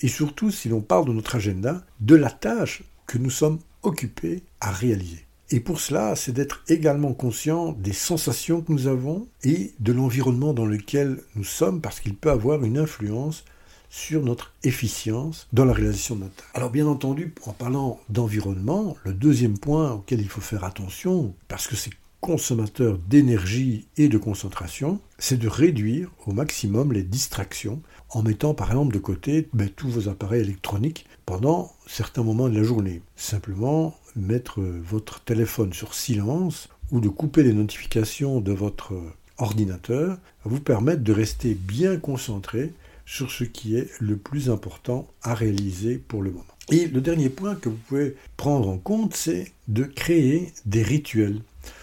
et 0.00 0.08
surtout, 0.08 0.50
si 0.50 0.68
l'on 0.68 0.80
parle 0.80 1.06
de 1.06 1.12
notre 1.12 1.36
agenda, 1.36 1.84
de 2.00 2.14
la 2.14 2.30
tâche 2.30 2.82
que 3.06 3.18
nous 3.18 3.30
sommes 3.30 3.58
occupés 3.82 4.42
à 4.60 4.70
réaliser. 4.70 5.25
Et 5.50 5.60
pour 5.60 5.80
cela, 5.80 6.16
c'est 6.16 6.32
d'être 6.32 6.62
également 6.68 7.14
conscient 7.14 7.72
des 7.72 7.92
sensations 7.92 8.62
que 8.62 8.72
nous 8.72 8.88
avons 8.88 9.28
et 9.44 9.72
de 9.78 9.92
l'environnement 9.92 10.52
dans 10.52 10.66
lequel 10.66 11.22
nous 11.36 11.44
sommes, 11.44 11.80
parce 11.80 12.00
qu'il 12.00 12.16
peut 12.16 12.30
avoir 12.30 12.64
une 12.64 12.78
influence 12.78 13.44
sur 13.88 14.22
notre 14.22 14.52
efficience 14.64 15.46
dans 15.52 15.64
la 15.64 15.72
réalisation 15.72 16.16
de 16.16 16.22
notre 16.22 16.34
tâche. 16.34 16.50
Alors 16.54 16.70
bien 16.70 16.86
entendu, 16.86 17.32
en 17.44 17.52
parlant 17.52 18.00
d'environnement, 18.08 18.96
le 19.04 19.12
deuxième 19.12 19.58
point 19.58 19.92
auquel 19.92 20.20
il 20.20 20.28
faut 20.28 20.40
faire 20.40 20.64
attention, 20.64 21.34
parce 21.46 21.68
que 21.68 21.76
c'est 21.76 21.92
consommateur 22.20 22.98
d'énergie 22.98 23.86
et 23.96 24.08
de 24.08 24.18
concentration, 24.18 25.00
c'est 25.18 25.38
de 25.38 25.46
réduire 25.46 26.10
au 26.26 26.32
maximum 26.32 26.92
les 26.92 27.04
distractions 27.04 27.82
en 28.10 28.22
mettant 28.22 28.52
par 28.52 28.70
exemple 28.70 28.94
de 28.94 28.98
côté 28.98 29.48
ben, 29.52 29.68
tous 29.68 29.88
vos 29.88 30.08
appareils 30.08 30.40
électroniques 30.40 31.06
pendant 31.24 31.72
certains 31.86 32.24
moments 32.24 32.48
de 32.48 32.56
la 32.56 32.64
journée. 32.64 33.02
Simplement 33.14 33.96
mettre 34.16 34.60
votre 34.60 35.20
téléphone 35.20 35.72
sur 35.72 35.94
silence 35.94 36.68
ou 36.90 37.00
de 37.00 37.08
couper 37.08 37.42
les 37.42 37.52
notifications 37.52 38.40
de 38.40 38.52
votre 38.52 38.94
ordinateur 39.38 40.18
va 40.44 40.50
vous 40.50 40.60
permettre 40.60 41.02
de 41.02 41.12
rester 41.12 41.54
bien 41.54 41.96
concentré 41.96 42.72
sur 43.04 43.30
ce 43.30 43.44
qui 43.44 43.76
est 43.76 43.88
le 44.00 44.16
plus 44.16 44.50
important 44.50 45.06
à 45.22 45.34
réaliser 45.34 45.96
pour 45.96 46.22
le 46.22 46.32
moment. 46.32 46.44
Et 46.70 46.88
le 46.88 47.00
dernier 47.00 47.28
point 47.28 47.54
que 47.54 47.68
vous 47.68 47.78
pouvez 47.88 48.16
prendre 48.36 48.68
en 48.68 48.78
compte, 48.78 49.14
c'est 49.14 49.52
de 49.68 49.84
créer 49.84 50.52
des 50.64 50.82
rituels. 50.82 51.40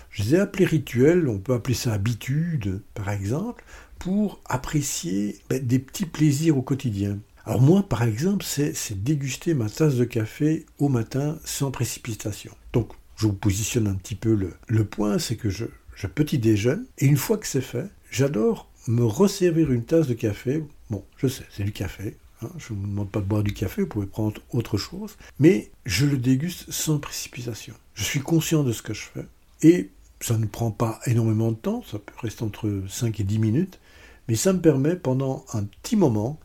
Je 0.09 0.23
les 0.23 0.35
ai 0.35 0.39
appelés 0.39 0.65
rituels, 0.65 1.27
on 1.29 1.39
peut 1.39 1.53
appeler 1.53 1.73
ça 1.73 1.93
habitude 1.93 2.81
par 2.93 3.09
exemple, 3.09 3.63
pour 3.97 4.41
apprécier 4.45 5.39
ben, 5.49 5.65
des 5.65 5.79
petits 5.79 6.05
plaisirs 6.05 6.57
au 6.57 6.61
quotidien. 6.61 7.17
Alors 7.45 7.61
moi, 7.61 7.83
par 7.83 8.03
exemple, 8.03 8.45
c'est 8.45 9.03
déguster 9.03 9.53
ma 9.53 9.69
tasse 9.69 9.95
de 9.95 10.05
café 10.05 10.65
au 10.77 10.87
matin 10.87 11.37
sans 11.43 11.71
précipitation. 11.71 12.55
Donc, 12.71 12.89
je 13.17 13.27
vous 13.27 13.33
positionne 13.33 13.87
un 13.87 13.95
petit 13.95 14.15
peu 14.15 14.33
le, 14.33 14.53
le 14.67 14.85
point, 14.85 15.19
c'est 15.19 15.35
que 15.35 15.49
je, 15.49 15.65
je 15.95 16.07
petit 16.07 16.39
déjeune, 16.39 16.85
et 16.99 17.05
une 17.05 17.17
fois 17.17 17.37
que 17.37 17.47
c'est 17.47 17.61
fait, 17.61 17.87
j'adore 18.11 18.69
me 18.87 19.03
resservir 19.03 19.71
une 19.71 19.83
tasse 19.83 20.07
de 20.07 20.13
café. 20.13 20.63
Bon, 20.89 21.03
je 21.17 21.27
sais, 21.27 21.43
c'est 21.49 21.63
du 21.63 21.73
café. 21.73 22.17
Hein, 22.41 22.49
je 22.57 22.73
ne 22.73 22.79
vous 22.79 22.87
demande 22.87 23.11
pas 23.11 23.19
de 23.19 23.25
boire 23.25 23.43
du 23.43 23.53
café, 23.53 23.81
vous 23.81 23.87
pouvez 23.87 24.07
prendre 24.07 24.41
autre 24.51 24.77
chose. 24.77 25.17
Mais 25.39 25.71
je 25.85 26.05
le 26.05 26.17
déguste 26.17 26.71
sans 26.71 26.97
précipitation. 26.97 27.73
Je 27.93 28.03
suis 28.03 28.21
conscient 28.21 28.63
de 28.63 28.71
ce 28.71 28.81
que 28.81 28.93
je 28.93 29.03
fais. 29.03 29.25
Et 29.61 29.91
ça 30.19 30.37
ne 30.37 30.45
prend 30.45 30.71
pas 30.71 30.99
énormément 31.05 31.51
de 31.51 31.57
temps, 31.57 31.83
ça 31.89 31.99
peut 31.99 32.13
rester 32.19 32.43
entre 32.43 32.83
5 32.87 33.19
et 33.19 33.23
10 33.23 33.39
minutes. 33.39 33.79
Mais 34.27 34.35
ça 34.35 34.53
me 34.53 34.61
permet 34.61 34.95
pendant 34.95 35.45
un 35.53 35.63
petit 35.63 35.97
moment 35.97 36.39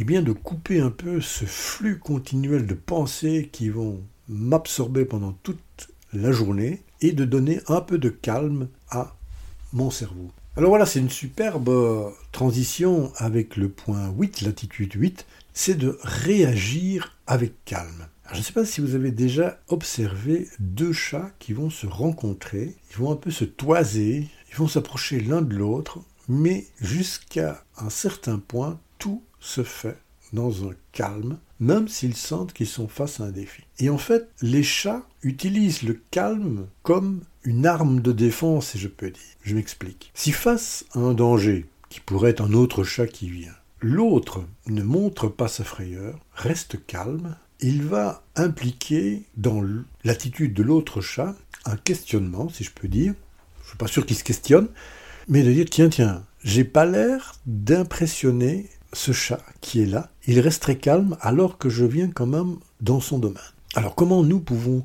eh 0.00 0.04
de 0.04 0.32
couper 0.32 0.80
un 0.80 0.90
peu 0.90 1.20
ce 1.20 1.44
flux 1.44 1.98
continuel 1.98 2.66
de 2.66 2.74
pensées 2.74 3.48
qui 3.50 3.68
vont 3.68 4.00
m'absorber 4.28 5.04
pendant 5.04 5.32
toute 5.42 5.90
la 6.12 6.30
journée 6.30 6.82
et 7.00 7.12
de 7.12 7.24
donner 7.24 7.60
un 7.66 7.80
peu 7.80 7.98
de 7.98 8.08
calme 8.08 8.68
à 8.90 9.16
mon 9.72 9.90
cerveau. 9.90 10.30
Alors 10.56 10.70
voilà, 10.70 10.86
c'est 10.86 11.00
une 11.00 11.10
superbe 11.10 11.68
euh, 11.68 12.10
transition 12.32 13.12
avec 13.16 13.56
le 13.56 13.68
point 13.68 14.08
8, 14.16 14.42
l'attitude 14.42 14.92
8, 14.94 15.26
c'est 15.52 15.76
de 15.76 15.98
réagir 16.02 17.16
avec 17.26 17.64
calme. 17.64 18.06
je 18.32 18.38
ne 18.38 18.42
sais 18.42 18.52
pas 18.52 18.64
si 18.64 18.80
vous 18.80 18.94
avez 18.94 19.10
déjà 19.10 19.60
observé 19.68 20.48
deux 20.60 20.92
chats 20.92 21.30
qui 21.40 21.52
vont 21.52 21.70
se 21.70 21.86
rencontrer, 21.86 22.76
ils 22.90 22.96
vont 22.96 23.12
un 23.12 23.16
peu 23.16 23.30
se 23.30 23.44
toiser, 23.44 24.28
ils 24.50 24.56
vont 24.56 24.68
s'approcher 24.68 25.20
l'un 25.20 25.42
de 25.42 25.56
l'autre, 25.56 26.00
mais 26.28 26.66
jusqu'à 26.80 27.64
un 27.76 27.90
certain 27.90 28.38
point, 28.38 28.78
tout 28.98 29.22
se 29.40 29.62
fait 29.62 29.98
dans 30.32 30.68
un 30.68 30.72
calme, 30.92 31.38
même 31.60 31.88
s'ils 31.88 32.16
sentent 32.16 32.52
qu'ils 32.52 32.66
sont 32.66 32.88
face 32.88 33.20
à 33.20 33.24
un 33.24 33.30
défi. 33.30 33.62
Et 33.78 33.90
en 33.90 33.98
fait, 33.98 34.28
les 34.42 34.62
chats 34.62 35.06
utilisent 35.22 35.82
le 35.82 36.00
calme 36.10 36.66
comme 36.82 37.22
une 37.44 37.66
arme 37.66 38.00
de 38.00 38.12
défense, 38.12 38.68
si 38.68 38.78
je 38.78 38.88
peux 38.88 39.10
dire. 39.10 39.22
Je 39.42 39.54
m'explique. 39.54 40.12
Si 40.14 40.32
face 40.32 40.84
à 40.92 40.98
un 40.98 41.14
danger, 41.14 41.66
qui 41.88 42.00
pourrait 42.00 42.30
être 42.30 42.42
un 42.42 42.52
autre 42.52 42.84
chat 42.84 43.06
qui 43.06 43.30
vient, 43.30 43.54
l'autre 43.80 44.44
ne 44.66 44.82
montre 44.82 45.28
pas 45.28 45.48
sa 45.48 45.64
frayeur, 45.64 46.18
reste 46.34 46.84
calme, 46.86 47.36
il 47.60 47.82
va 47.82 48.22
impliquer 48.36 49.22
dans 49.36 49.62
l'attitude 50.04 50.54
de 50.54 50.62
l'autre 50.62 51.00
chat 51.00 51.34
un 51.64 51.76
questionnement, 51.76 52.48
si 52.48 52.64
je 52.64 52.70
peux 52.70 52.88
dire. 52.88 53.14
Je 53.58 53.64
ne 53.64 53.68
suis 53.68 53.78
pas 53.78 53.86
sûr 53.86 54.06
qu'il 54.06 54.16
se 54.16 54.24
questionne, 54.24 54.68
mais 55.26 55.42
de 55.42 55.52
dire 55.52 55.66
tiens, 55.68 55.88
tiens, 55.88 56.24
j'ai 56.44 56.64
pas 56.64 56.86
l'air 56.86 57.34
d'impressionner 57.46 58.68
ce 58.92 59.12
chat 59.12 59.42
qui 59.60 59.80
est 59.82 59.86
là, 59.86 60.10
il 60.26 60.40
reste 60.40 60.62
très 60.62 60.76
calme 60.76 61.16
alors 61.20 61.58
que 61.58 61.68
je 61.68 61.84
viens 61.84 62.08
quand 62.08 62.26
même 62.26 62.56
dans 62.80 63.00
son 63.00 63.18
domaine. 63.18 63.42
Alors 63.74 63.94
comment 63.94 64.22
nous 64.22 64.40
pouvons 64.40 64.84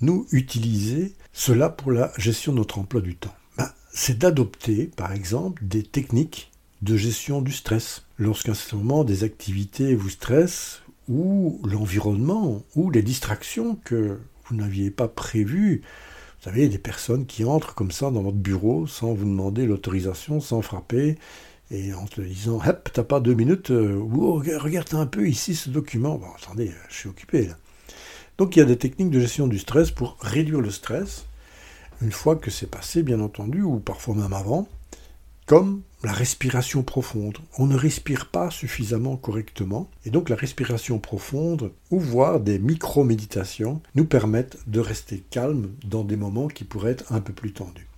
nous 0.00 0.26
utiliser 0.32 1.14
cela 1.32 1.68
pour 1.68 1.92
la 1.92 2.12
gestion 2.16 2.52
de 2.52 2.58
notre 2.58 2.78
emploi 2.78 3.00
du 3.00 3.16
temps? 3.16 3.34
Ben, 3.56 3.70
C'est 3.92 4.18
d'adopter 4.18 4.90
par 4.96 5.12
exemple 5.12 5.62
des 5.64 5.82
techniques 5.82 6.50
de 6.82 6.96
gestion 6.96 7.42
du 7.42 7.52
stress. 7.52 8.02
Lorsqu'à 8.18 8.54
ce 8.54 8.74
moment 8.74 9.04
des 9.04 9.24
activités 9.24 9.94
vous 9.94 10.10
stressent 10.10 10.82
ou 11.08 11.60
l'environnement 11.64 12.62
ou 12.74 12.90
les 12.90 13.02
distractions 13.02 13.78
que 13.84 14.18
vous 14.46 14.56
n'aviez 14.56 14.90
pas 14.90 15.08
prévues, 15.08 15.82
vous 16.40 16.44
savez, 16.44 16.68
des 16.68 16.78
personnes 16.78 17.26
qui 17.26 17.44
entrent 17.44 17.74
comme 17.74 17.90
ça 17.90 18.10
dans 18.10 18.22
votre 18.22 18.36
bureau 18.36 18.86
sans 18.86 19.12
vous 19.12 19.26
demander 19.26 19.66
l'autorisation, 19.66 20.40
sans 20.40 20.62
frapper, 20.62 21.18
et 21.70 21.94
en 21.94 22.06
te 22.06 22.20
disant, 22.20 22.60
hop, 22.66 22.90
t'as 22.92 23.04
pas 23.04 23.20
deux 23.20 23.34
minutes, 23.34 23.70
euh, 23.70 24.00
regarde 24.58 24.94
un 24.94 25.06
peu 25.06 25.28
ici 25.28 25.54
ce 25.54 25.70
document. 25.70 26.16
Bon, 26.18 26.26
attendez, 26.36 26.72
je 26.88 26.94
suis 26.94 27.08
occupé 27.08 27.46
là. 27.46 27.56
Donc 28.38 28.56
il 28.56 28.60
y 28.60 28.62
a 28.62 28.66
des 28.66 28.78
techniques 28.78 29.10
de 29.10 29.20
gestion 29.20 29.46
du 29.46 29.58
stress 29.58 29.90
pour 29.90 30.16
réduire 30.20 30.60
le 30.60 30.70
stress, 30.70 31.26
une 32.02 32.12
fois 32.12 32.36
que 32.36 32.50
c'est 32.50 32.70
passé, 32.70 33.02
bien 33.02 33.20
entendu, 33.20 33.62
ou 33.62 33.78
parfois 33.78 34.14
même 34.14 34.32
avant, 34.32 34.66
comme 35.46 35.82
la 36.02 36.12
respiration 36.12 36.82
profonde. 36.82 37.36
On 37.58 37.66
ne 37.66 37.76
respire 37.76 38.30
pas 38.30 38.50
suffisamment 38.50 39.16
correctement, 39.16 39.90
et 40.06 40.10
donc 40.10 40.28
la 40.30 40.36
respiration 40.36 40.98
profonde, 40.98 41.72
ou 41.90 42.00
voire 42.00 42.40
des 42.40 42.58
micro-méditations, 42.58 43.82
nous 43.94 44.06
permettent 44.06 44.58
de 44.66 44.80
rester 44.80 45.22
calme 45.30 45.70
dans 45.84 46.04
des 46.04 46.16
moments 46.16 46.48
qui 46.48 46.64
pourraient 46.64 46.92
être 46.92 47.12
un 47.12 47.20
peu 47.20 47.34
plus 47.34 47.52
tendus. 47.52 47.88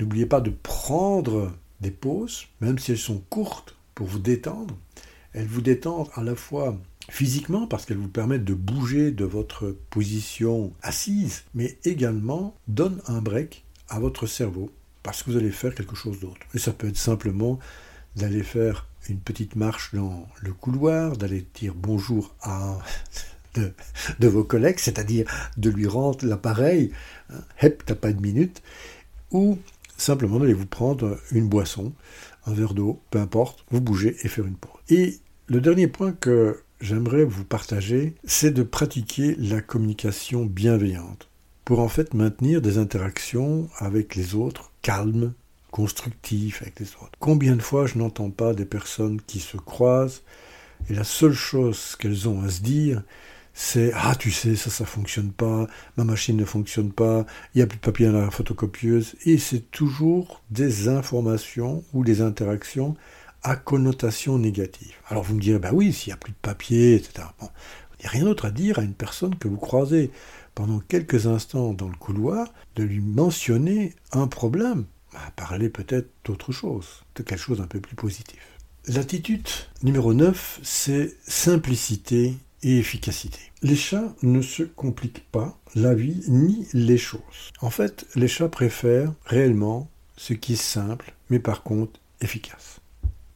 N'oubliez 0.00 0.26
pas 0.26 0.40
de 0.40 0.50
prendre 0.50 1.52
pauses, 1.90 2.46
même 2.60 2.78
si 2.78 2.92
elles 2.92 2.98
sont 2.98 3.22
courtes, 3.30 3.76
pour 3.94 4.06
vous 4.06 4.18
détendre. 4.18 4.76
Elles 5.32 5.46
vous 5.46 5.62
détendent 5.62 6.10
à 6.14 6.22
la 6.22 6.34
fois 6.34 6.76
physiquement 7.10 7.66
parce 7.66 7.84
qu'elles 7.84 7.98
vous 7.98 8.08
permettent 8.08 8.44
de 8.44 8.54
bouger 8.54 9.10
de 9.10 9.24
votre 9.24 9.76
position 9.90 10.72
assise, 10.82 11.44
mais 11.54 11.78
également 11.84 12.54
donnent 12.68 13.02
un 13.06 13.20
break 13.20 13.64
à 13.88 13.98
votre 13.98 14.26
cerveau 14.26 14.72
parce 15.02 15.22
que 15.22 15.30
vous 15.30 15.36
allez 15.36 15.50
faire 15.50 15.74
quelque 15.74 15.96
chose 15.96 16.18
d'autre. 16.20 16.40
Et 16.54 16.58
ça 16.58 16.72
peut 16.72 16.88
être 16.88 16.96
simplement 16.96 17.58
d'aller 18.16 18.42
faire 18.42 18.86
une 19.08 19.18
petite 19.18 19.54
marche 19.54 19.94
dans 19.94 20.26
le 20.40 20.52
couloir, 20.52 21.16
d'aller 21.16 21.46
dire 21.54 21.74
bonjour 21.76 22.34
à 22.40 22.78
de, 23.54 23.72
de 24.18 24.28
vos 24.28 24.44
collègues, 24.44 24.78
c'est-à-dire 24.78 25.26
de 25.56 25.70
lui 25.70 25.86
rendre 25.86 26.24
l'appareil, 26.24 26.92
hein, 27.30 27.40
hep, 27.60 27.84
t'as 27.84 27.94
pas 27.94 28.12
de 28.12 28.20
minute, 28.20 28.62
ou 29.30 29.58
simplement 29.96 30.38
d'aller 30.38 30.54
vous 30.54 30.66
prendre 30.66 31.18
une 31.32 31.48
boisson, 31.48 31.92
un 32.46 32.52
verre 32.52 32.74
d'eau, 32.74 33.00
peu 33.10 33.18
importe, 33.18 33.64
vous 33.70 33.80
bougez 33.80 34.16
et 34.22 34.28
faire 34.28 34.46
une 34.46 34.56
pause. 34.56 34.80
Et 34.88 35.18
le 35.46 35.60
dernier 35.60 35.88
point 35.88 36.12
que 36.12 36.62
j'aimerais 36.80 37.24
vous 37.24 37.44
partager, 37.44 38.14
c'est 38.24 38.50
de 38.50 38.62
pratiquer 38.62 39.34
la 39.38 39.60
communication 39.60 40.44
bienveillante 40.44 41.28
pour 41.64 41.80
en 41.80 41.88
fait 41.88 42.14
maintenir 42.14 42.60
des 42.60 42.78
interactions 42.78 43.68
avec 43.78 44.14
les 44.14 44.34
autres 44.34 44.70
calmes, 44.82 45.32
constructives 45.70 46.58
avec 46.60 46.78
les 46.78 46.88
autres. 47.02 47.12
Combien 47.18 47.56
de 47.56 47.62
fois 47.62 47.86
je 47.86 47.98
n'entends 47.98 48.30
pas 48.30 48.54
des 48.54 48.66
personnes 48.66 49.20
qui 49.26 49.40
se 49.40 49.56
croisent 49.56 50.22
et 50.90 50.94
la 50.94 51.04
seule 51.04 51.32
chose 51.32 51.96
qu'elles 51.96 52.28
ont 52.28 52.42
à 52.42 52.50
se 52.50 52.60
dire, 52.60 53.02
c'est 53.54 53.92
ah 53.94 54.14
tu 54.16 54.30
sais 54.30 54.56
ça 54.56 54.68
ça 54.68 54.84
fonctionne 54.84 55.30
pas, 55.30 55.66
ma 55.96 56.04
machine 56.04 56.36
ne 56.36 56.44
fonctionne 56.44 56.92
pas, 56.92 57.24
il 57.54 57.58
n'y 57.58 57.62
a 57.62 57.66
plus 57.66 57.76
de 57.76 57.82
papier 57.82 58.06
dans 58.06 58.20
la 58.20 58.30
photocopieuse 58.30 59.14
et 59.24 59.38
c'est 59.38 59.70
toujours 59.70 60.42
des 60.50 60.88
informations 60.88 61.84
ou 61.92 62.04
des 62.04 62.20
interactions 62.20 62.96
à 63.42 63.56
connotation 63.56 64.38
négative. 64.38 64.94
Alors 65.08 65.22
vous 65.22 65.34
me 65.34 65.40
direz 65.40 65.60
bah 65.60 65.70
oui 65.72 65.92
s'il 65.92 66.10
n'y 66.10 66.14
a 66.14 66.18
plus 66.18 66.32
de 66.32 66.38
papier 66.42 66.96
etc. 66.96 67.28
Bon, 67.40 67.48
il 67.98 68.02
n'y 68.02 68.06
a 68.06 68.10
rien 68.10 68.24
d'autre 68.24 68.46
à 68.46 68.50
dire 68.50 68.78
à 68.80 68.82
une 68.82 68.94
personne 68.94 69.36
que 69.36 69.48
vous 69.48 69.56
croisez 69.56 70.10
pendant 70.54 70.80
quelques 70.80 71.26
instants 71.26 71.74
dans 71.74 71.88
le 71.88 71.96
couloir 71.96 72.52
de 72.76 72.82
lui 72.82 73.00
mentionner 73.00 73.94
un 74.12 74.26
problème, 74.26 74.84
bah, 75.12 75.20
parler 75.36 75.68
peut-être 75.68 76.10
d'autre 76.24 76.52
chose, 76.52 77.04
de 77.14 77.22
quelque 77.22 77.40
chose 77.40 77.58
d'un 77.58 77.66
peu 77.66 77.80
plus 77.80 77.96
positif. 77.96 78.40
L'attitude 78.86 79.48
numéro 79.82 80.12
9, 80.12 80.60
c'est 80.62 81.16
simplicité 81.26 82.34
efficacité. 82.64 83.38
Les 83.62 83.76
chats 83.76 84.14
ne 84.22 84.42
se 84.42 84.62
compliquent 84.62 85.30
pas 85.30 85.58
la 85.74 85.94
vie 85.94 86.22
ni 86.28 86.66
les 86.72 86.98
choses. 86.98 87.52
En 87.60 87.70
fait, 87.70 88.06
les 88.14 88.28
chats 88.28 88.48
préfèrent 88.48 89.12
réellement 89.24 89.88
ce 90.16 90.32
qui 90.32 90.54
est 90.54 90.62
simple, 90.62 91.14
mais 91.30 91.38
par 91.38 91.62
contre 91.62 92.00
efficace. 92.20 92.80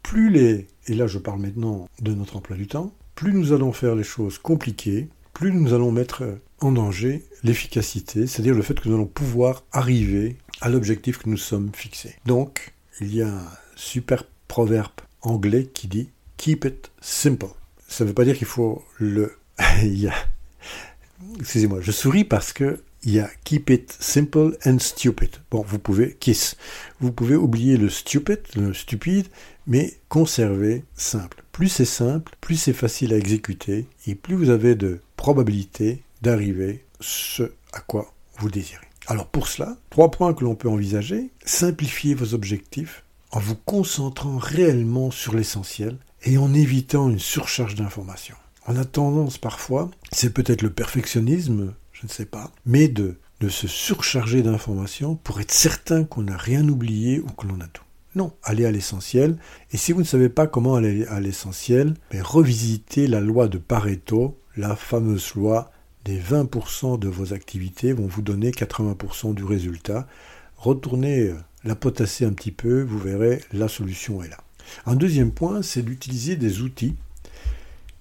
Plus 0.02 0.30
les, 0.30 0.66
et 0.86 0.94
là 0.94 1.06
je 1.06 1.18
parle 1.18 1.40
maintenant 1.40 1.88
de 2.00 2.14
notre 2.14 2.36
emploi 2.36 2.56
du 2.56 2.66
temps, 2.66 2.92
plus 3.14 3.32
nous 3.32 3.52
allons 3.52 3.72
faire 3.72 3.94
les 3.94 4.04
choses 4.04 4.38
compliquées, 4.38 5.08
plus 5.34 5.52
nous 5.52 5.74
allons 5.74 5.92
mettre 5.92 6.24
en 6.60 6.72
danger 6.72 7.24
l'efficacité, 7.42 8.26
c'est-à-dire 8.26 8.54
le 8.54 8.62
fait 8.62 8.78
que 8.78 8.88
nous 8.88 8.94
allons 8.94 9.06
pouvoir 9.06 9.64
arriver 9.72 10.36
à 10.60 10.68
l'objectif 10.68 11.18
que 11.18 11.28
nous 11.28 11.36
sommes 11.36 11.70
fixés. 11.74 12.16
Donc, 12.26 12.74
il 13.00 13.14
y 13.14 13.22
a 13.22 13.28
un 13.28 13.46
super 13.76 14.24
proverbe 14.48 14.92
anglais 15.20 15.66
qui 15.72 15.86
dit 15.88 16.08
keep 16.36 16.64
it 16.64 16.90
simple. 17.00 17.57
Ça 17.88 18.04
ne 18.04 18.08
veut 18.08 18.14
pas 18.14 18.24
dire 18.24 18.36
qu'il 18.36 18.46
faut 18.46 18.84
le... 18.98 19.36
Excusez-moi, 21.40 21.80
je 21.80 21.90
souris 21.90 22.24
parce 22.24 22.52
que 22.52 22.80
il 23.04 23.12
y 23.12 23.20
a 23.20 23.30
keep 23.44 23.70
it 23.70 23.96
simple 24.00 24.56
and 24.64 24.78
stupid. 24.80 25.30
Bon, 25.50 25.64
vous 25.66 25.78
pouvez 25.78 26.16
kiss. 26.18 26.56
Vous 27.00 27.12
pouvez 27.12 27.36
oublier 27.36 27.76
le 27.76 27.88
stupid, 27.88 28.40
le 28.56 28.74
stupide, 28.74 29.26
mais 29.66 29.94
conserver 30.08 30.84
simple. 30.96 31.42
Plus 31.52 31.68
c'est 31.68 31.84
simple, 31.84 32.34
plus 32.40 32.56
c'est 32.56 32.72
facile 32.72 33.12
à 33.12 33.16
exécuter 33.16 33.86
et 34.06 34.14
plus 34.14 34.34
vous 34.34 34.50
avez 34.50 34.74
de 34.74 35.00
probabilité 35.16 36.02
d'arriver 36.22 36.84
ce 37.00 37.52
à 37.72 37.80
quoi 37.80 38.12
vous 38.38 38.50
désirez. 38.50 38.84
Alors 39.06 39.26
pour 39.26 39.48
cela, 39.48 39.76
trois 39.90 40.10
points 40.10 40.34
que 40.34 40.44
l'on 40.44 40.54
peut 40.54 40.68
envisager. 40.68 41.30
Simplifier 41.44 42.14
vos 42.14 42.34
objectifs 42.34 43.04
en 43.30 43.40
vous 43.40 43.56
concentrant 43.56 44.38
réellement 44.38 45.10
sur 45.10 45.34
l'essentiel 45.34 45.96
et 46.24 46.38
en 46.38 46.52
évitant 46.54 47.08
une 47.10 47.18
surcharge 47.18 47.74
d'informations. 47.74 48.36
On 48.66 48.76
a 48.76 48.84
tendance 48.84 49.38
parfois, 49.38 49.90
c'est 50.12 50.32
peut-être 50.32 50.62
le 50.62 50.70
perfectionnisme, 50.70 51.74
je 51.92 52.06
ne 52.06 52.10
sais 52.10 52.26
pas, 52.26 52.50
mais 52.66 52.88
de, 52.88 53.16
se 53.48 53.68
surcharger 53.68 54.42
d'informations 54.42 55.14
pour 55.14 55.40
être 55.40 55.52
certain 55.52 56.04
qu'on 56.04 56.22
n'a 56.22 56.36
rien 56.36 56.68
oublié 56.68 57.20
ou 57.20 57.26
que 57.26 57.46
l'on 57.46 57.60
a 57.60 57.66
tout. 57.68 57.84
Non, 58.14 58.32
allez 58.42 58.66
à 58.66 58.72
l'essentiel. 58.72 59.36
Et 59.70 59.76
si 59.76 59.92
vous 59.92 60.00
ne 60.00 60.06
savez 60.06 60.28
pas 60.28 60.46
comment 60.46 60.74
aller 60.74 61.06
à 61.06 61.20
l'essentiel, 61.20 61.94
ben, 62.10 62.20
revisitez 62.20 63.06
la 63.06 63.20
loi 63.20 63.46
de 63.48 63.58
Pareto, 63.58 64.38
la 64.56 64.74
fameuse 64.74 65.34
loi 65.34 65.70
des 66.04 66.18
20% 66.18 66.98
de 66.98 67.08
vos 67.08 67.32
activités 67.32 67.92
vont 67.92 68.06
vous 68.06 68.22
donner 68.22 68.50
80% 68.50 69.34
du 69.34 69.44
résultat. 69.44 70.06
Retournez 70.56 71.28
euh, 71.28 71.36
la 71.68 71.76
potasser 71.76 72.24
un 72.24 72.32
petit 72.32 72.50
peu, 72.50 72.80
vous 72.80 72.98
verrez, 72.98 73.42
la 73.52 73.68
solution 73.68 74.22
est 74.22 74.28
là. 74.28 74.38
Un 74.86 74.96
deuxième 74.96 75.32
point, 75.32 75.60
c'est 75.60 75.82
d'utiliser 75.82 76.34
des 76.34 76.62
outils 76.62 76.96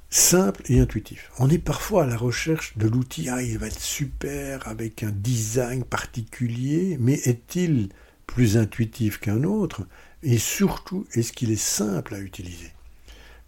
simples 0.10 0.64
et 0.70 0.80
intuitifs. 0.80 1.30
On 1.38 1.50
est 1.50 1.58
parfois 1.58 2.06
à 2.06 2.08
la 2.08 2.16
recherche 2.16 2.78
de 2.78 2.88
l'outil, 2.88 3.28
ah, 3.28 3.44
il 3.44 3.58
va 3.58 3.68
être 3.68 3.82
super 3.82 4.66
avec 4.70 5.04
un 5.04 5.12
design 5.12 5.84
particulier, 5.84 6.96
mais 7.02 7.16
est-il 7.26 7.90
plus 8.26 8.56
intuitif 8.56 9.20
qu'un 9.20 9.44
autre? 9.44 9.86
Et 10.24 10.38
surtout, 10.38 11.06
est-ce 11.14 11.34
qu'il 11.34 11.52
est 11.52 11.62
simple 11.62 12.16
à 12.16 12.20
utiliser? 12.20 12.72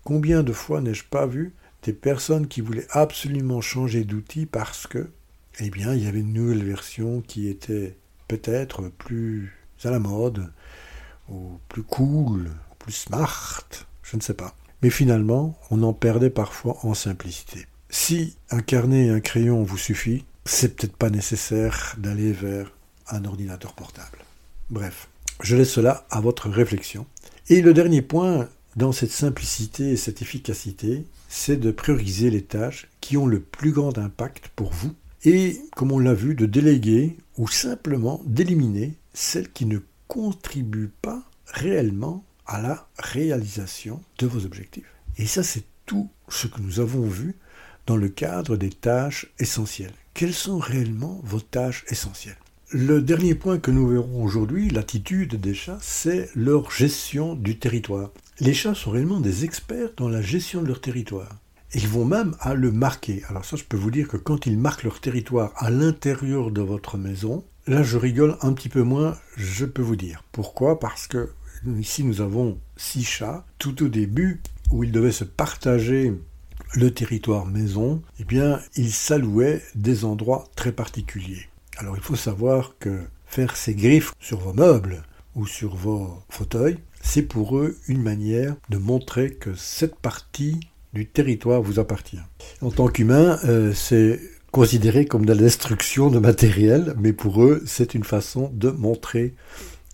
Combien 0.03 0.43
de 0.43 0.51
fois 0.51 0.81
n'ai-je 0.81 1.05
pas 1.05 1.27
vu 1.27 1.53
des 1.83 1.93
personnes 1.93 2.49
qui 2.49 2.59
voulaient 2.59 2.87
absolument 2.89 3.61
changer 3.61 4.03
d'outil 4.03 4.45
parce 4.45 4.85
que, 4.85 5.11
eh 5.61 5.69
bien, 5.69 5.93
il 5.93 6.03
y 6.03 6.07
avait 6.07 6.19
une 6.19 6.33
nouvelle 6.33 6.65
version 6.65 7.21
qui 7.21 7.47
était 7.47 7.95
peut-être 8.27 8.89
plus 8.89 9.58
à 9.87 9.91
la 9.91 9.99
mode, 9.99 10.51
ou 11.29 11.59
plus 11.67 11.83
cool, 11.83 12.49
ou 12.71 12.75
plus 12.79 12.93
smart, 12.93 13.63
je 14.03 14.15
ne 14.15 14.21
sais 14.21 14.33
pas. 14.33 14.55
Mais 14.81 14.89
finalement, 14.89 15.57
on 15.71 15.83
en 15.83 15.93
perdait 15.93 16.29
parfois 16.29 16.77
en 16.83 16.93
simplicité. 16.93 17.67
Si 17.89 18.37
un 18.49 18.61
carnet 18.61 19.07
et 19.07 19.09
un 19.09 19.19
crayon 19.19 19.63
vous 19.63 19.77
suffit, 19.77 20.25
c'est 20.45 20.75
peut-être 20.75 20.95
pas 20.95 21.09
nécessaire 21.09 21.95
d'aller 21.97 22.31
vers 22.31 22.71
un 23.09 23.25
ordinateur 23.25 23.73
portable. 23.73 24.19
Bref, 24.69 25.09
je 25.41 25.55
laisse 25.55 25.71
cela 25.71 26.05
à 26.11 26.21
votre 26.21 26.49
réflexion. 26.49 27.05
Et 27.49 27.61
le 27.61 27.73
dernier 27.73 28.01
point 28.01 28.47
dans 28.75 28.91
cette 28.91 29.11
simplicité 29.11 29.91
et 29.91 29.97
cette 29.97 30.21
efficacité, 30.21 31.05
c'est 31.27 31.57
de 31.57 31.71
prioriser 31.71 32.29
les 32.29 32.43
tâches 32.43 32.87
qui 33.01 33.17
ont 33.17 33.25
le 33.25 33.39
plus 33.39 33.71
grand 33.71 33.97
impact 33.97 34.49
pour 34.55 34.71
vous 34.71 34.93
et, 35.25 35.59
comme 35.75 35.91
on 35.91 35.99
l'a 35.99 36.13
vu, 36.13 36.35
de 36.35 36.45
déléguer 36.45 37.17
ou 37.39 37.47
simplement 37.47 38.21
d'éliminer 38.25 38.93
celles 39.13 39.51
qui 39.51 39.65
ne 39.65 39.79
contribuent 40.07 40.91
pas 41.01 41.23
réellement 41.47 42.23
à 42.45 42.61
la 42.61 42.87
réalisation 42.99 44.01
de 44.19 44.27
vos 44.27 44.45
objectifs. 44.45 44.93
Et 45.17 45.25
ça, 45.25 45.41
c'est 45.41 45.63
tout 45.85 46.09
ce 46.27 46.47
que 46.47 46.61
nous 46.61 46.81
avons 46.81 47.07
vu 47.07 47.37
dans 47.87 47.95
le 47.95 48.09
cadre 48.09 48.57
des 48.57 48.69
tâches 48.69 49.31
essentielles. 49.39 49.93
Quelles 50.13 50.33
sont 50.33 50.59
réellement 50.59 51.21
vos 51.23 51.39
tâches 51.39 51.85
essentielles? 51.87 52.37
Le 52.71 53.01
dernier 53.01 53.35
point 53.35 53.57
que 53.57 53.71
nous 53.71 53.87
verrons 53.87 54.21
aujourd'hui, 54.21 54.69
l'attitude 54.69 55.35
des 55.35 55.53
chats, 55.53 55.79
c'est 55.81 56.29
leur 56.35 56.69
gestion 56.69 57.35
du 57.35 57.57
territoire. 57.57 58.11
Les 58.41 58.53
chats 58.53 58.75
sont 58.75 58.91
réellement 58.91 59.21
des 59.21 59.45
experts 59.45 59.91
dans 59.95 60.09
la 60.09 60.21
gestion 60.21 60.61
de 60.61 60.67
leur 60.67 60.81
territoire. 60.81 61.29
Ils 61.73 61.87
vont 61.87 62.05
même 62.05 62.35
à 62.39 62.53
le 62.53 62.71
marquer. 62.71 63.23
Alors 63.29 63.45
ça, 63.45 63.57
je 63.57 63.63
peux 63.63 63.77
vous 63.77 63.91
dire 63.91 64.07
que 64.07 64.17
quand 64.17 64.45
ils 64.45 64.57
marquent 64.57 64.83
leur 64.83 65.01
territoire 65.01 65.53
à 65.55 65.69
l'intérieur 65.69 66.51
de 66.51 66.61
votre 66.61 66.97
maison, 66.97 67.43
là, 67.67 67.83
je 67.83 67.97
rigole 67.97 68.37
un 68.41 68.53
petit 68.53 68.69
peu 68.69 68.81
moins, 68.81 69.17
je 69.37 69.65
peux 69.65 69.81
vous 69.81 69.95
dire. 69.95 70.23
Pourquoi? 70.31 70.79
Parce 70.79 71.07
que 71.07 71.29
ici, 71.77 72.03
nous 72.03 72.21
avons 72.21 72.57
six 72.75 73.03
chats. 73.03 73.45
Tout 73.59 73.83
au 73.83 73.87
début, 73.87 74.41
où 74.71 74.83
ils 74.83 74.91
devaient 74.91 75.11
se 75.11 75.23
partager 75.23 76.13
le 76.75 76.91
territoire 76.91 77.45
maison, 77.45 78.01
eh 78.19 78.23
bien, 78.23 78.59
ils 78.75 78.91
s'allouaient 78.91 79.63
des 79.75 80.05
endroits 80.05 80.45
très 80.55 80.71
particuliers. 80.71 81.49
Alors 81.77 81.95
il 81.95 82.03
faut 82.03 82.15
savoir 82.15 82.75
que 82.79 82.99
faire 83.25 83.55
ses 83.55 83.73
griffes 83.73 84.13
sur 84.19 84.39
vos 84.39 84.53
meubles 84.53 85.03
ou 85.35 85.47
sur 85.47 85.75
vos 85.75 86.21
fauteuils, 86.29 86.77
c'est 87.01 87.23
pour 87.23 87.57
eux 87.57 87.77
une 87.87 88.01
manière 88.01 88.55
de 88.69 88.77
montrer 88.77 89.31
que 89.33 89.55
cette 89.55 89.95
partie 89.95 90.59
du 90.93 91.05
territoire 91.05 91.61
vous 91.61 91.79
appartient. 91.79 92.19
En 92.61 92.71
tant 92.71 92.87
qu'humain, 92.87 93.39
euh, 93.45 93.73
c'est 93.73 94.19
considéré 94.51 95.05
comme 95.05 95.25
de 95.25 95.33
la 95.33 95.39
destruction 95.39 96.09
de 96.09 96.19
matériel, 96.19 96.95
mais 96.97 97.13
pour 97.13 97.43
eux, 97.43 97.61
c'est 97.65 97.93
une 97.93 98.03
façon 98.03 98.51
de 98.53 98.69
montrer 98.69 99.35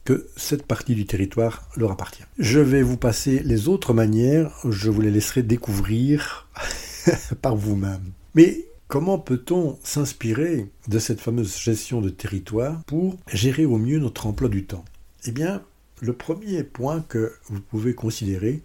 que 0.06 0.28
cette 0.38 0.66
partie 0.66 0.96
du 0.96 1.06
territoire 1.06 1.68
leur 1.76 1.92
appartient. 1.92 2.24
Je 2.38 2.60
vais 2.60 2.84
vous 2.84 2.98
passer 2.98 3.42
les 3.44 3.68
autres 3.68 3.94
manières, 3.94 4.56
je 4.70 4.90
vous 4.90 5.02
les 5.02 5.12
laisserai 5.12 5.44
découvrir 5.44 6.48
par 7.42 7.56
vous-même. 7.56 8.12
Mais 8.36 8.66
Comment 8.88 9.18
peut-on 9.18 9.80
s'inspirer 9.84 10.70
de 10.88 11.00
cette 11.00 11.20
fameuse 11.20 11.58
gestion 11.60 12.02
de 12.02 12.10
territoire 12.10 12.84
pour 12.84 13.18
gérer 13.34 13.66
au 13.66 13.78
mieux 13.80 13.98
notre 13.98 14.28
emploi 14.28 14.48
du 14.48 14.66
temps? 14.66 14.86
Eh 15.26 15.32
bien, 15.32 15.64
le 16.02 16.14
premier 16.14 16.64
point 16.64 17.04
que 17.10 17.34
vous 17.48 17.62
pouvez 17.62 17.96
considérer, 17.96 18.62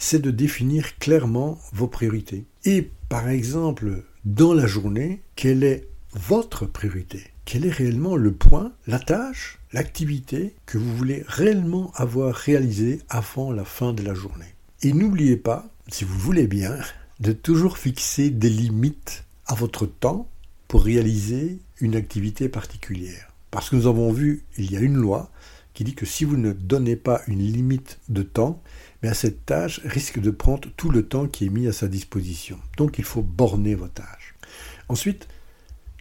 c'est 0.00 0.20
de 0.20 0.32
définir 0.32 0.98
clairement 0.98 1.58
vos 1.72 1.86
priorités. 1.86 2.46
Et 2.64 2.90
par 3.08 3.28
exemple, 3.28 4.02
dans 4.24 4.54
la 4.54 4.66
journée, 4.66 5.22
quelle 5.36 5.62
est 5.62 5.86
votre 6.14 6.66
priorité? 6.66 7.22
Quel 7.44 7.66
est 7.66 7.70
réellement 7.70 8.16
le 8.16 8.32
point, 8.32 8.72
la 8.86 8.98
tâche, 8.98 9.58
l'activité 9.72 10.54
que 10.66 10.78
vous 10.78 10.96
voulez 10.96 11.22
réellement 11.26 11.92
avoir 11.94 12.34
réalisé 12.34 13.00
avant 13.08 13.52
la 13.52 13.64
fin 13.64 13.92
de 13.92 14.02
la 14.02 14.14
journée? 14.14 14.54
Et 14.82 14.92
n'oubliez 14.92 15.36
pas, 15.36 15.68
si 15.88 16.04
vous 16.04 16.18
voulez 16.18 16.46
bien, 16.46 16.76
de 17.20 17.32
toujours 17.32 17.76
fixer 17.76 18.30
des 18.30 18.48
limites 18.48 19.24
à 19.46 19.54
votre 19.54 19.84
temps 19.84 20.28
pour 20.66 20.84
réaliser 20.84 21.58
une 21.80 21.94
activité 21.94 22.48
particulière. 22.48 23.32
Parce 23.50 23.68
que 23.68 23.76
nous 23.76 23.86
avons 23.86 24.12
vu, 24.12 24.44
il 24.56 24.72
y 24.72 24.76
a 24.76 24.80
une 24.80 24.96
loi 24.96 25.30
qui 25.74 25.84
dit 25.84 25.94
que 25.94 26.06
si 26.06 26.24
vous 26.24 26.36
ne 26.36 26.52
donnez 26.52 26.96
pas 26.96 27.20
une 27.26 27.42
limite 27.42 27.98
de 28.08 28.22
temps, 28.22 28.62
mais 29.02 29.14
cette 29.14 29.46
tâche 29.46 29.80
risque 29.84 30.20
de 30.20 30.30
prendre 30.30 30.68
tout 30.76 30.90
le 30.90 31.06
temps 31.06 31.26
qui 31.26 31.46
est 31.46 31.50
mis 31.50 31.66
à 31.66 31.72
sa 31.72 31.88
disposition. 31.88 32.58
Donc 32.76 32.98
il 32.98 33.04
faut 33.04 33.22
borner 33.22 33.74
vos 33.74 33.88
tâches. 33.88 34.34
Ensuite, 34.88 35.28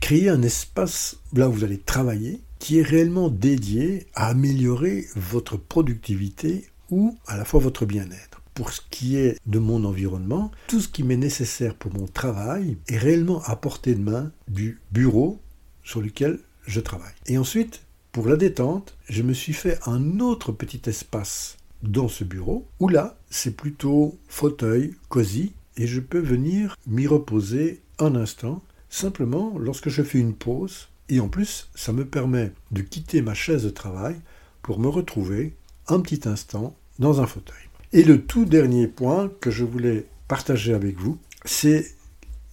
créer 0.02 0.30
un 0.30 0.42
espace 0.42 1.18
là 1.34 1.50
où 1.50 1.54
vous 1.54 1.64
allez 1.64 1.78
travailler 1.78 2.42
qui 2.60 2.80
est 2.80 2.84
réellement 2.84 3.30
dédié 3.30 4.08
à 4.16 4.28
améliorer 4.28 5.06
votre 5.16 5.58
productivité 5.58 6.68
ou 6.90 7.18
à 7.28 7.38
la 7.38 7.46
fois 7.46 7.60
votre 7.60 7.86
bien-être 7.86 8.42
pour 8.60 8.74
ce 8.74 8.82
qui 8.90 9.16
est 9.16 9.38
de 9.46 9.58
mon 9.58 9.86
environnement, 9.86 10.52
tout 10.68 10.82
ce 10.82 10.90
qui 10.90 11.04
m'est 11.04 11.16
nécessaire 11.16 11.76
pour 11.76 11.94
mon 11.94 12.08
travail 12.08 12.76
est 12.90 12.98
réellement 12.98 13.42
à 13.44 13.56
portée 13.56 13.96
de 13.96 14.02
main 14.02 14.34
du 14.50 14.82
bureau 14.92 15.40
sur 15.82 16.02
lequel 16.02 16.40
je 16.66 16.82
travaille. 16.82 17.14
Et 17.28 17.38
ensuite, 17.38 17.84
pour 18.12 18.28
la 18.28 18.36
détente, 18.36 18.98
je 19.08 19.24
me 19.24 19.32
suis 19.32 19.54
fait 19.54 19.80
un 19.88 20.20
autre 20.20 20.52
petit 20.52 20.82
espace 20.90 21.56
dans 21.84 22.08
ce 22.08 22.24
bureau, 22.24 22.68
où 22.80 22.88
là, 22.88 23.18
c'est 23.30 23.56
plutôt 23.56 24.18
fauteuil, 24.28 24.96
cosy, 25.08 25.54
et 25.78 25.88
je 25.88 26.00
peux 26.00 26.20
venir 26.20 26.76
m'y 26.88 27.08
reposer 27.08 27.82
un 28.00 28.16
instant, 28.16 28.62
simplement 28.90 29.58
lorsque 29.58 29.90
je 29.90 30.04
fais 30.04 30.20
une 30.20 30.36
pause, 30.36 30.90
et 31.10 31.20
en 31.20 31.28
plus, 31.28 31.70
ça 31.76 31.94
me 31.94 32.06
permet 32.06 32.52
de 32.72 32.82
quitter 32.82 33.22
ma 33.22 33.34
chaise 33.34 33.64
de 33.64 33.70
travail 33.70 34.16
pour 34.62 34.80
me 34.80 34.88
retrouver 34.88 35.56
un 35.88 36.00
petit 36.02 36.28
instant 36.28 36.76
dans 37.00 37.22
un 37.22 37.28
fauteuil. 37.28 37.56
Et 37.94 38.04
le 38.04 38.22
tout 38.22 38.46
dernier 38.46 38.88
point 38.88 39.32
que 39.40 39.50
je 39.50 39.64
voulais 39.64 40.06
partager 40.28 40.74
avec 40.74 41.00
vous, 41.00 41.18
c'est 41.46 41.96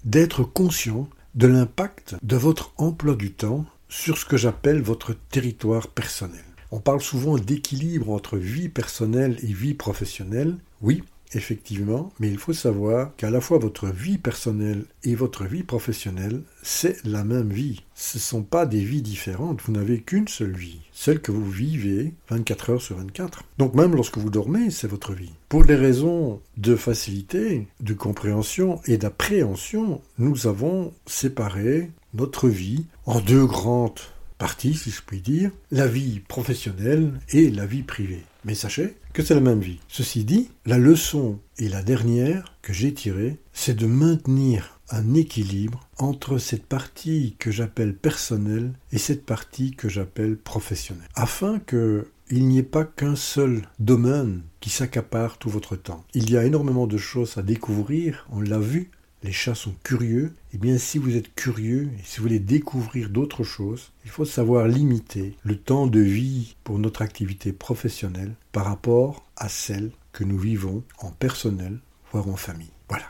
d'être 0.04 0.44
conscient 0.44 1.08
de 1.34 1.46
l'impact 1.46 2.16
de 2.22 2.36
votre 2.36 2.72
emploi 2.78 3.14
du 3.14 3.32
temps 3.32 3.66
sur 3.88 4.16
ce 4.16 4.24
que 4.24 4.38
j'appelle 4.38 4.80
votre 4.80 5.14
territoire 5.30 5.88
personnel. 5.88 6.45
On 6.70 6.81
parle 6.81 7.00
souvent 7.00 7.37
d'équilibre 7.37 8.11
entre 8.11 8.37
vie 8.37 8.68
personnelle 8.68 9.38
et 9.42 9.52
vie 9.52 9.74
professionnelle. 9.74 10.57
Oui, 10.83 11.02
effectivement, 11.33 12.12
mais 12.18 12.29
il 12.29 12.38
faut 12.38 12.52
savoir 12.52 13.14
qu'à 13.16 13.31
la 13.31 13.40
fois 13.40 13.59
votre 13.59 13.88
vie 13.88 14.18
personnelle 14.18 14.85
et 15.05 15.14
votre 15.14 15.44
vie 15.44 15.62
professionnelle, 15.62 16.42
c'est 16.62 17.05
la 17.05 17.24
même 17.24 17.50
vie. 17.50 17.83
Ce 17.94 18.18
ne 18.18 18.22
sont 18.22 18.42
pas 18.42 18.66
des 18.66 18.81
vies 18.81 19.02
différentes, 19.02 19.62
vous 19.62 19.72
n'avez 19.72 20.00
qu'une 20.00 20.29
seule 20.29 20.57
vie, 20.57 20.81
celle 20.92 21.20
que 21.20 21.33
vous 21.33 21.48
vivez 21.48 22.14
24 22.31 22.70
heures 22.70 22.83
sur 22.83 22.96
24. 22.96 23.44
Donc 23.59 23.74
même 23.74 23.94
lorsque 23.94 24.18
vous 24.18 24.31
dormez, 24.31 24.70
c'est 24.70 24.88
votre 24.88 25.12
vie. 25.12 25.33
Pour 25.48 25.64
des 25.64 25.76
raisons 25.76 26.40
de 26.57 26.76
facilité, 26.76 27.66
de 27.81 27.94
compréhension 27.94 28.81
et 28.87 28.98
d'appréhension, 28.98 30.00
nous 30.18 30.46
avons 30.46 30.92
séparé 31.07 31.90
notre 32.14 32.48
vie 32.48 32.87
en 33.05 33.20
deux 33.20 33.46
grandes 33.46 34.00
partie, 34.38 34.75
si 34.75 34.90
je 34.90 35.03
puis 35.05 35.20
dire, 35.20 35.51
la 35.70 35.87
vie 35.87 36.20
professionnelle 36.20 37.12
et 37.31 37.51
la 37.51 37.66
vie 37.66 37.83
privée. 37.83 38.25
Mais 38.44 38.55
sachez 38.55 38.96
que 39.12 39.22
c'est 39.22 39.35
la 39.35 39.40
même 39.40 39.61
vie. 39.61 39.81
Ceci 39.88 40.25
dit, 40.25 40.51
la 40.66 40.79
leçon 40.79 41.38
et 41.59 41.68
la 41.68 41.83
dernière 41.83 42.55
que 42.62 42.72
j'ai 42.72 42.92
tirée, 42.92 43.38
c'est 43.53 43.77
de 43.77 43.87
maintenir 43.87 44.79
un 44.90 45.14
équilibre 45.14 45.88
entre 45.99 46.38
cette 46.38 46.66
partie 46.66 47.35
que 47.38 47.51
j'appelle 47.51 47.96
personnelle 47.96 48.72
et 48.92 48.99
cette 48.99 49.25
partie 49.25 49.72
que 49.72 49.88
j'appelle 49.88 50.37
professionnelle. 50.37 51.09
Afin 51.14 51.59
que 51.59 52.09
il 52.29 52.49
n'y 52.49 52.59
ait 52.59 52.64
pas 52.64 52.85
qu'un 52.85 53.14
seul 53.14 53.62
domaine 53.79 54.42
qui 54.61 54.70
s'accapare 54.70 55.38
tout 55.38 55.49
votre 55.49 55.77
temps. 55.77 56.05
Il 56.12 56.29
y 56.29 56.37
a 56.37 56.44
énormément 56.44 56.88
de 56.88 56.96
choses 56.96 57.38
à 57.38 57.42
découvrir, 57.42 58.27
on 58.31 58.40
l'a 58.40 58.59
vu, 58.59 58.90
les 59.22 59.33
chats 59.33 59.55
sont 59.55 59.74
curieux, 59.83 60.26
et 60.26 60.55
eh 60.55 60.59
bien 60.59 60.79
si 60.79 60.98
vous 60.98 61.16
êtes 61.16 61.35
curieux 61.35 61.90
et 61.98 62.02
si 62.05 62.18
vous 62.18 62.24
voulez 62.24 62.38
découvrir 62.38 63.09
d'autres 63.11 63.44
choses, 63.44 63.92
il 64.05 64.11
faut 64.11 64.24
savoir 64.24 64.68
limiter 64.68 65.35
le 65.42 65.57
temps 65.57 65.87
de 65.87 66.00
vie 66.00 66.57
pour 66.64 66.79
notre 66.79 67.02
activité 67.02 67.52
professionnelle 67.52 68.35
par 68.52 68.66
rapport 68.66 69.26
à 69.37 69.48
celle 69.48 69.90
que 70.12 70.24
nous 70.24 70.38
vivons 70.38 70.83
en 70.98 71.11
personnel, 71.11 71.79
voire 72.12 72.29
en 72.29 72.37
famille. 72.37 72.70
Voilà. 72.88 73.07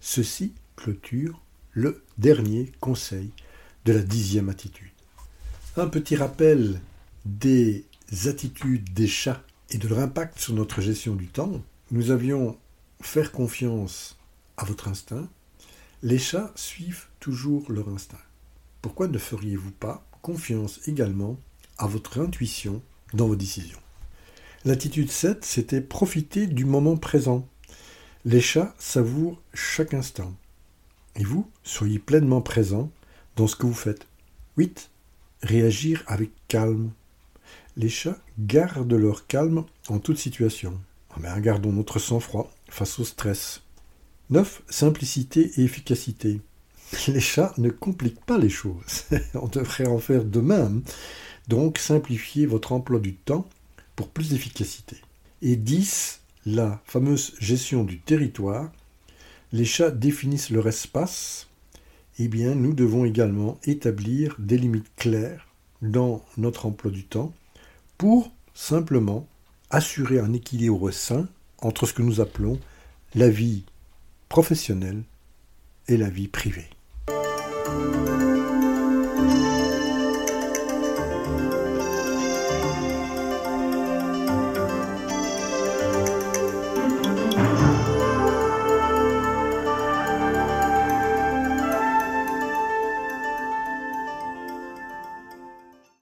Ceci 0.00 0.54
clôture 0.76 1.42
le 1.72 2.02
dernier 2.18 2.72
conseil 2.80 3.30
de 3.84 3.92
la 3.92 4.02
dixième 4.02 4.48
attitude. 4.48 4.88
Un 5.76 5.86
petit 5.86 6.16
rappel 6.16 6.80
des 7.24 7.84
attitudes 8.26 8.92
des 8.92 9.06
chats 9.06 9.42
et 9.70 9.78
de 9.78 9.88
leur 9.88 10.00
impact 10.00 10.38
sur 10.38 10.54
notre 10.54 10.80
gestion 10.80 11.14
du 11.14 11.26
temps. 11.26 11.62
Nous 11.90 12.10
avions 12.10 12.58
faire 13.00 13.32
confiance 13.32 14.16
votre 14.64 14.88
instinct, 14.88 15.28
les 16.02 16.18
chats 16.18 16.52
suivent 16.54 17.06
toujours 17.18 17.70
leur 17.70 17.88
instinct. 17.88 18.18
Pourquoi 18.82 19.08
ne 19.08 19.18
feriez-vous 19.18 19.72
pas 19.72 20.06
confiance 20.22 20.80
également 20.88 21.38
à 21.78 21.86
votre 21.86 22.20
intuition 22.20 22.82
dans 23.12 23.26
vos 23.26 23.36
décisions? 23.36 23.80
L'attitude 24.64 25.10
7, 25.10 25.44
c'était 25.44 25.80
profiter 25.80 26.46
du 26.46 26.64
moment 26.64 26.96
présent. 26.96 27.46
Les 28.24 28.40
chats 28.40 28.74
savourent 28.78 29.40
chaque 29.54 29.94
instant. 29.94 30.34
Et 31.16 31.24
vous, 31.24 31.50
soyez 31.64 31.98
pleinement 31.98 32.42
présent 32.42 32.90
dans 33.36 33.46
ce 33.46 33.56
que 33.56 33.66
vous 33.66 33.74
faites. 33.74 34.06
8. 34.56 34.90
Réagir 35.42 36.04
avec 36.06 36.30
calme. 36.48 36.90
Les 37.76 37.88
chats 37.88 38.18
gardent 38.38 38.92
leur 38.92 39.26
calme 39.26 39.64
en 39.88 39.98
toute 39.98 40.18
situation. 40.18 40.78
Mais 41.18 41.28
ah 41.28 41.40
gardons 41.40 41.72
notre 41.72 41.98
sang-froid 41.98 42.52
face 42.68 42.98
au 42.98 43.04
stress. 43.04 43.62
9. 44.30 44.62
Simplicité 44.68 45.50
et 45.56 45.64
efficacité. 45.64 46.40
Les 47.08 47.20
chats 47.20 47.52
ne 47.58 47.68
compliquent 47.68 48.24
pas 48.24 48.38
les 48.38 48.48
choses. 48.48 49.04
On 49.34 49.48
devrait 49.48 49.88
en 49.88 49.98
faire 49.98 50.24
de 50.24 50.40
même. 50.40 50.82
Donc 51.48 51.78
simplifiez 51.78 52.46
votre 52.46 52.70
emploi 52.70 53.00
du 53.00 53.14
temps 53.14 53.48
pour 53.96 54.08
plus 54.08 54.30
d'efficacité. 54.30 54.96
Et 55.42 55.56
10. 55.56 56.20
La 56.46 56.80
fameuse 56.84 57.34
gestion 57.40 57.82
du 57.82 57.98
territoire. 57.98 58.70
Les 59.52 59.64
chats 59.64 59.90
définissent 59.90 60.50
leur 60.50 60.68
espace. 60.68 61.48
Eh 62.20 62.28
bien, 62.28 62.54
nous 62.54 62.72
devons 62.72 63.04
également 63.04 63.58
établir 63.64 64.36
des 64.38 64.58
limites 64.58 64.94
claires 64.96 65.48
dans 65.82 66.24
notre 66.36 66.66
emploi 66.66 66.92
du 66.92 67.02
temps 67.04 67.32
pour 67.98 68.30
simplement 68.54 69.26
assurer 69.70 70.20
un 70.20 70.32
équilibre 70.32 70.92
sain 70.92 71.28
entre 71.58 71.86
ce 71.86 71.94
que 71.94 72.02
nous 72.02 72.20
appelons 72.20 72.60
la 73.14 73.28
vie 73.28 73.64
professionnelle 74.30 75.02
et 75.88 75.98
la 75.98 76.08
vie 76.08 76.28
privée. 76.28 76.70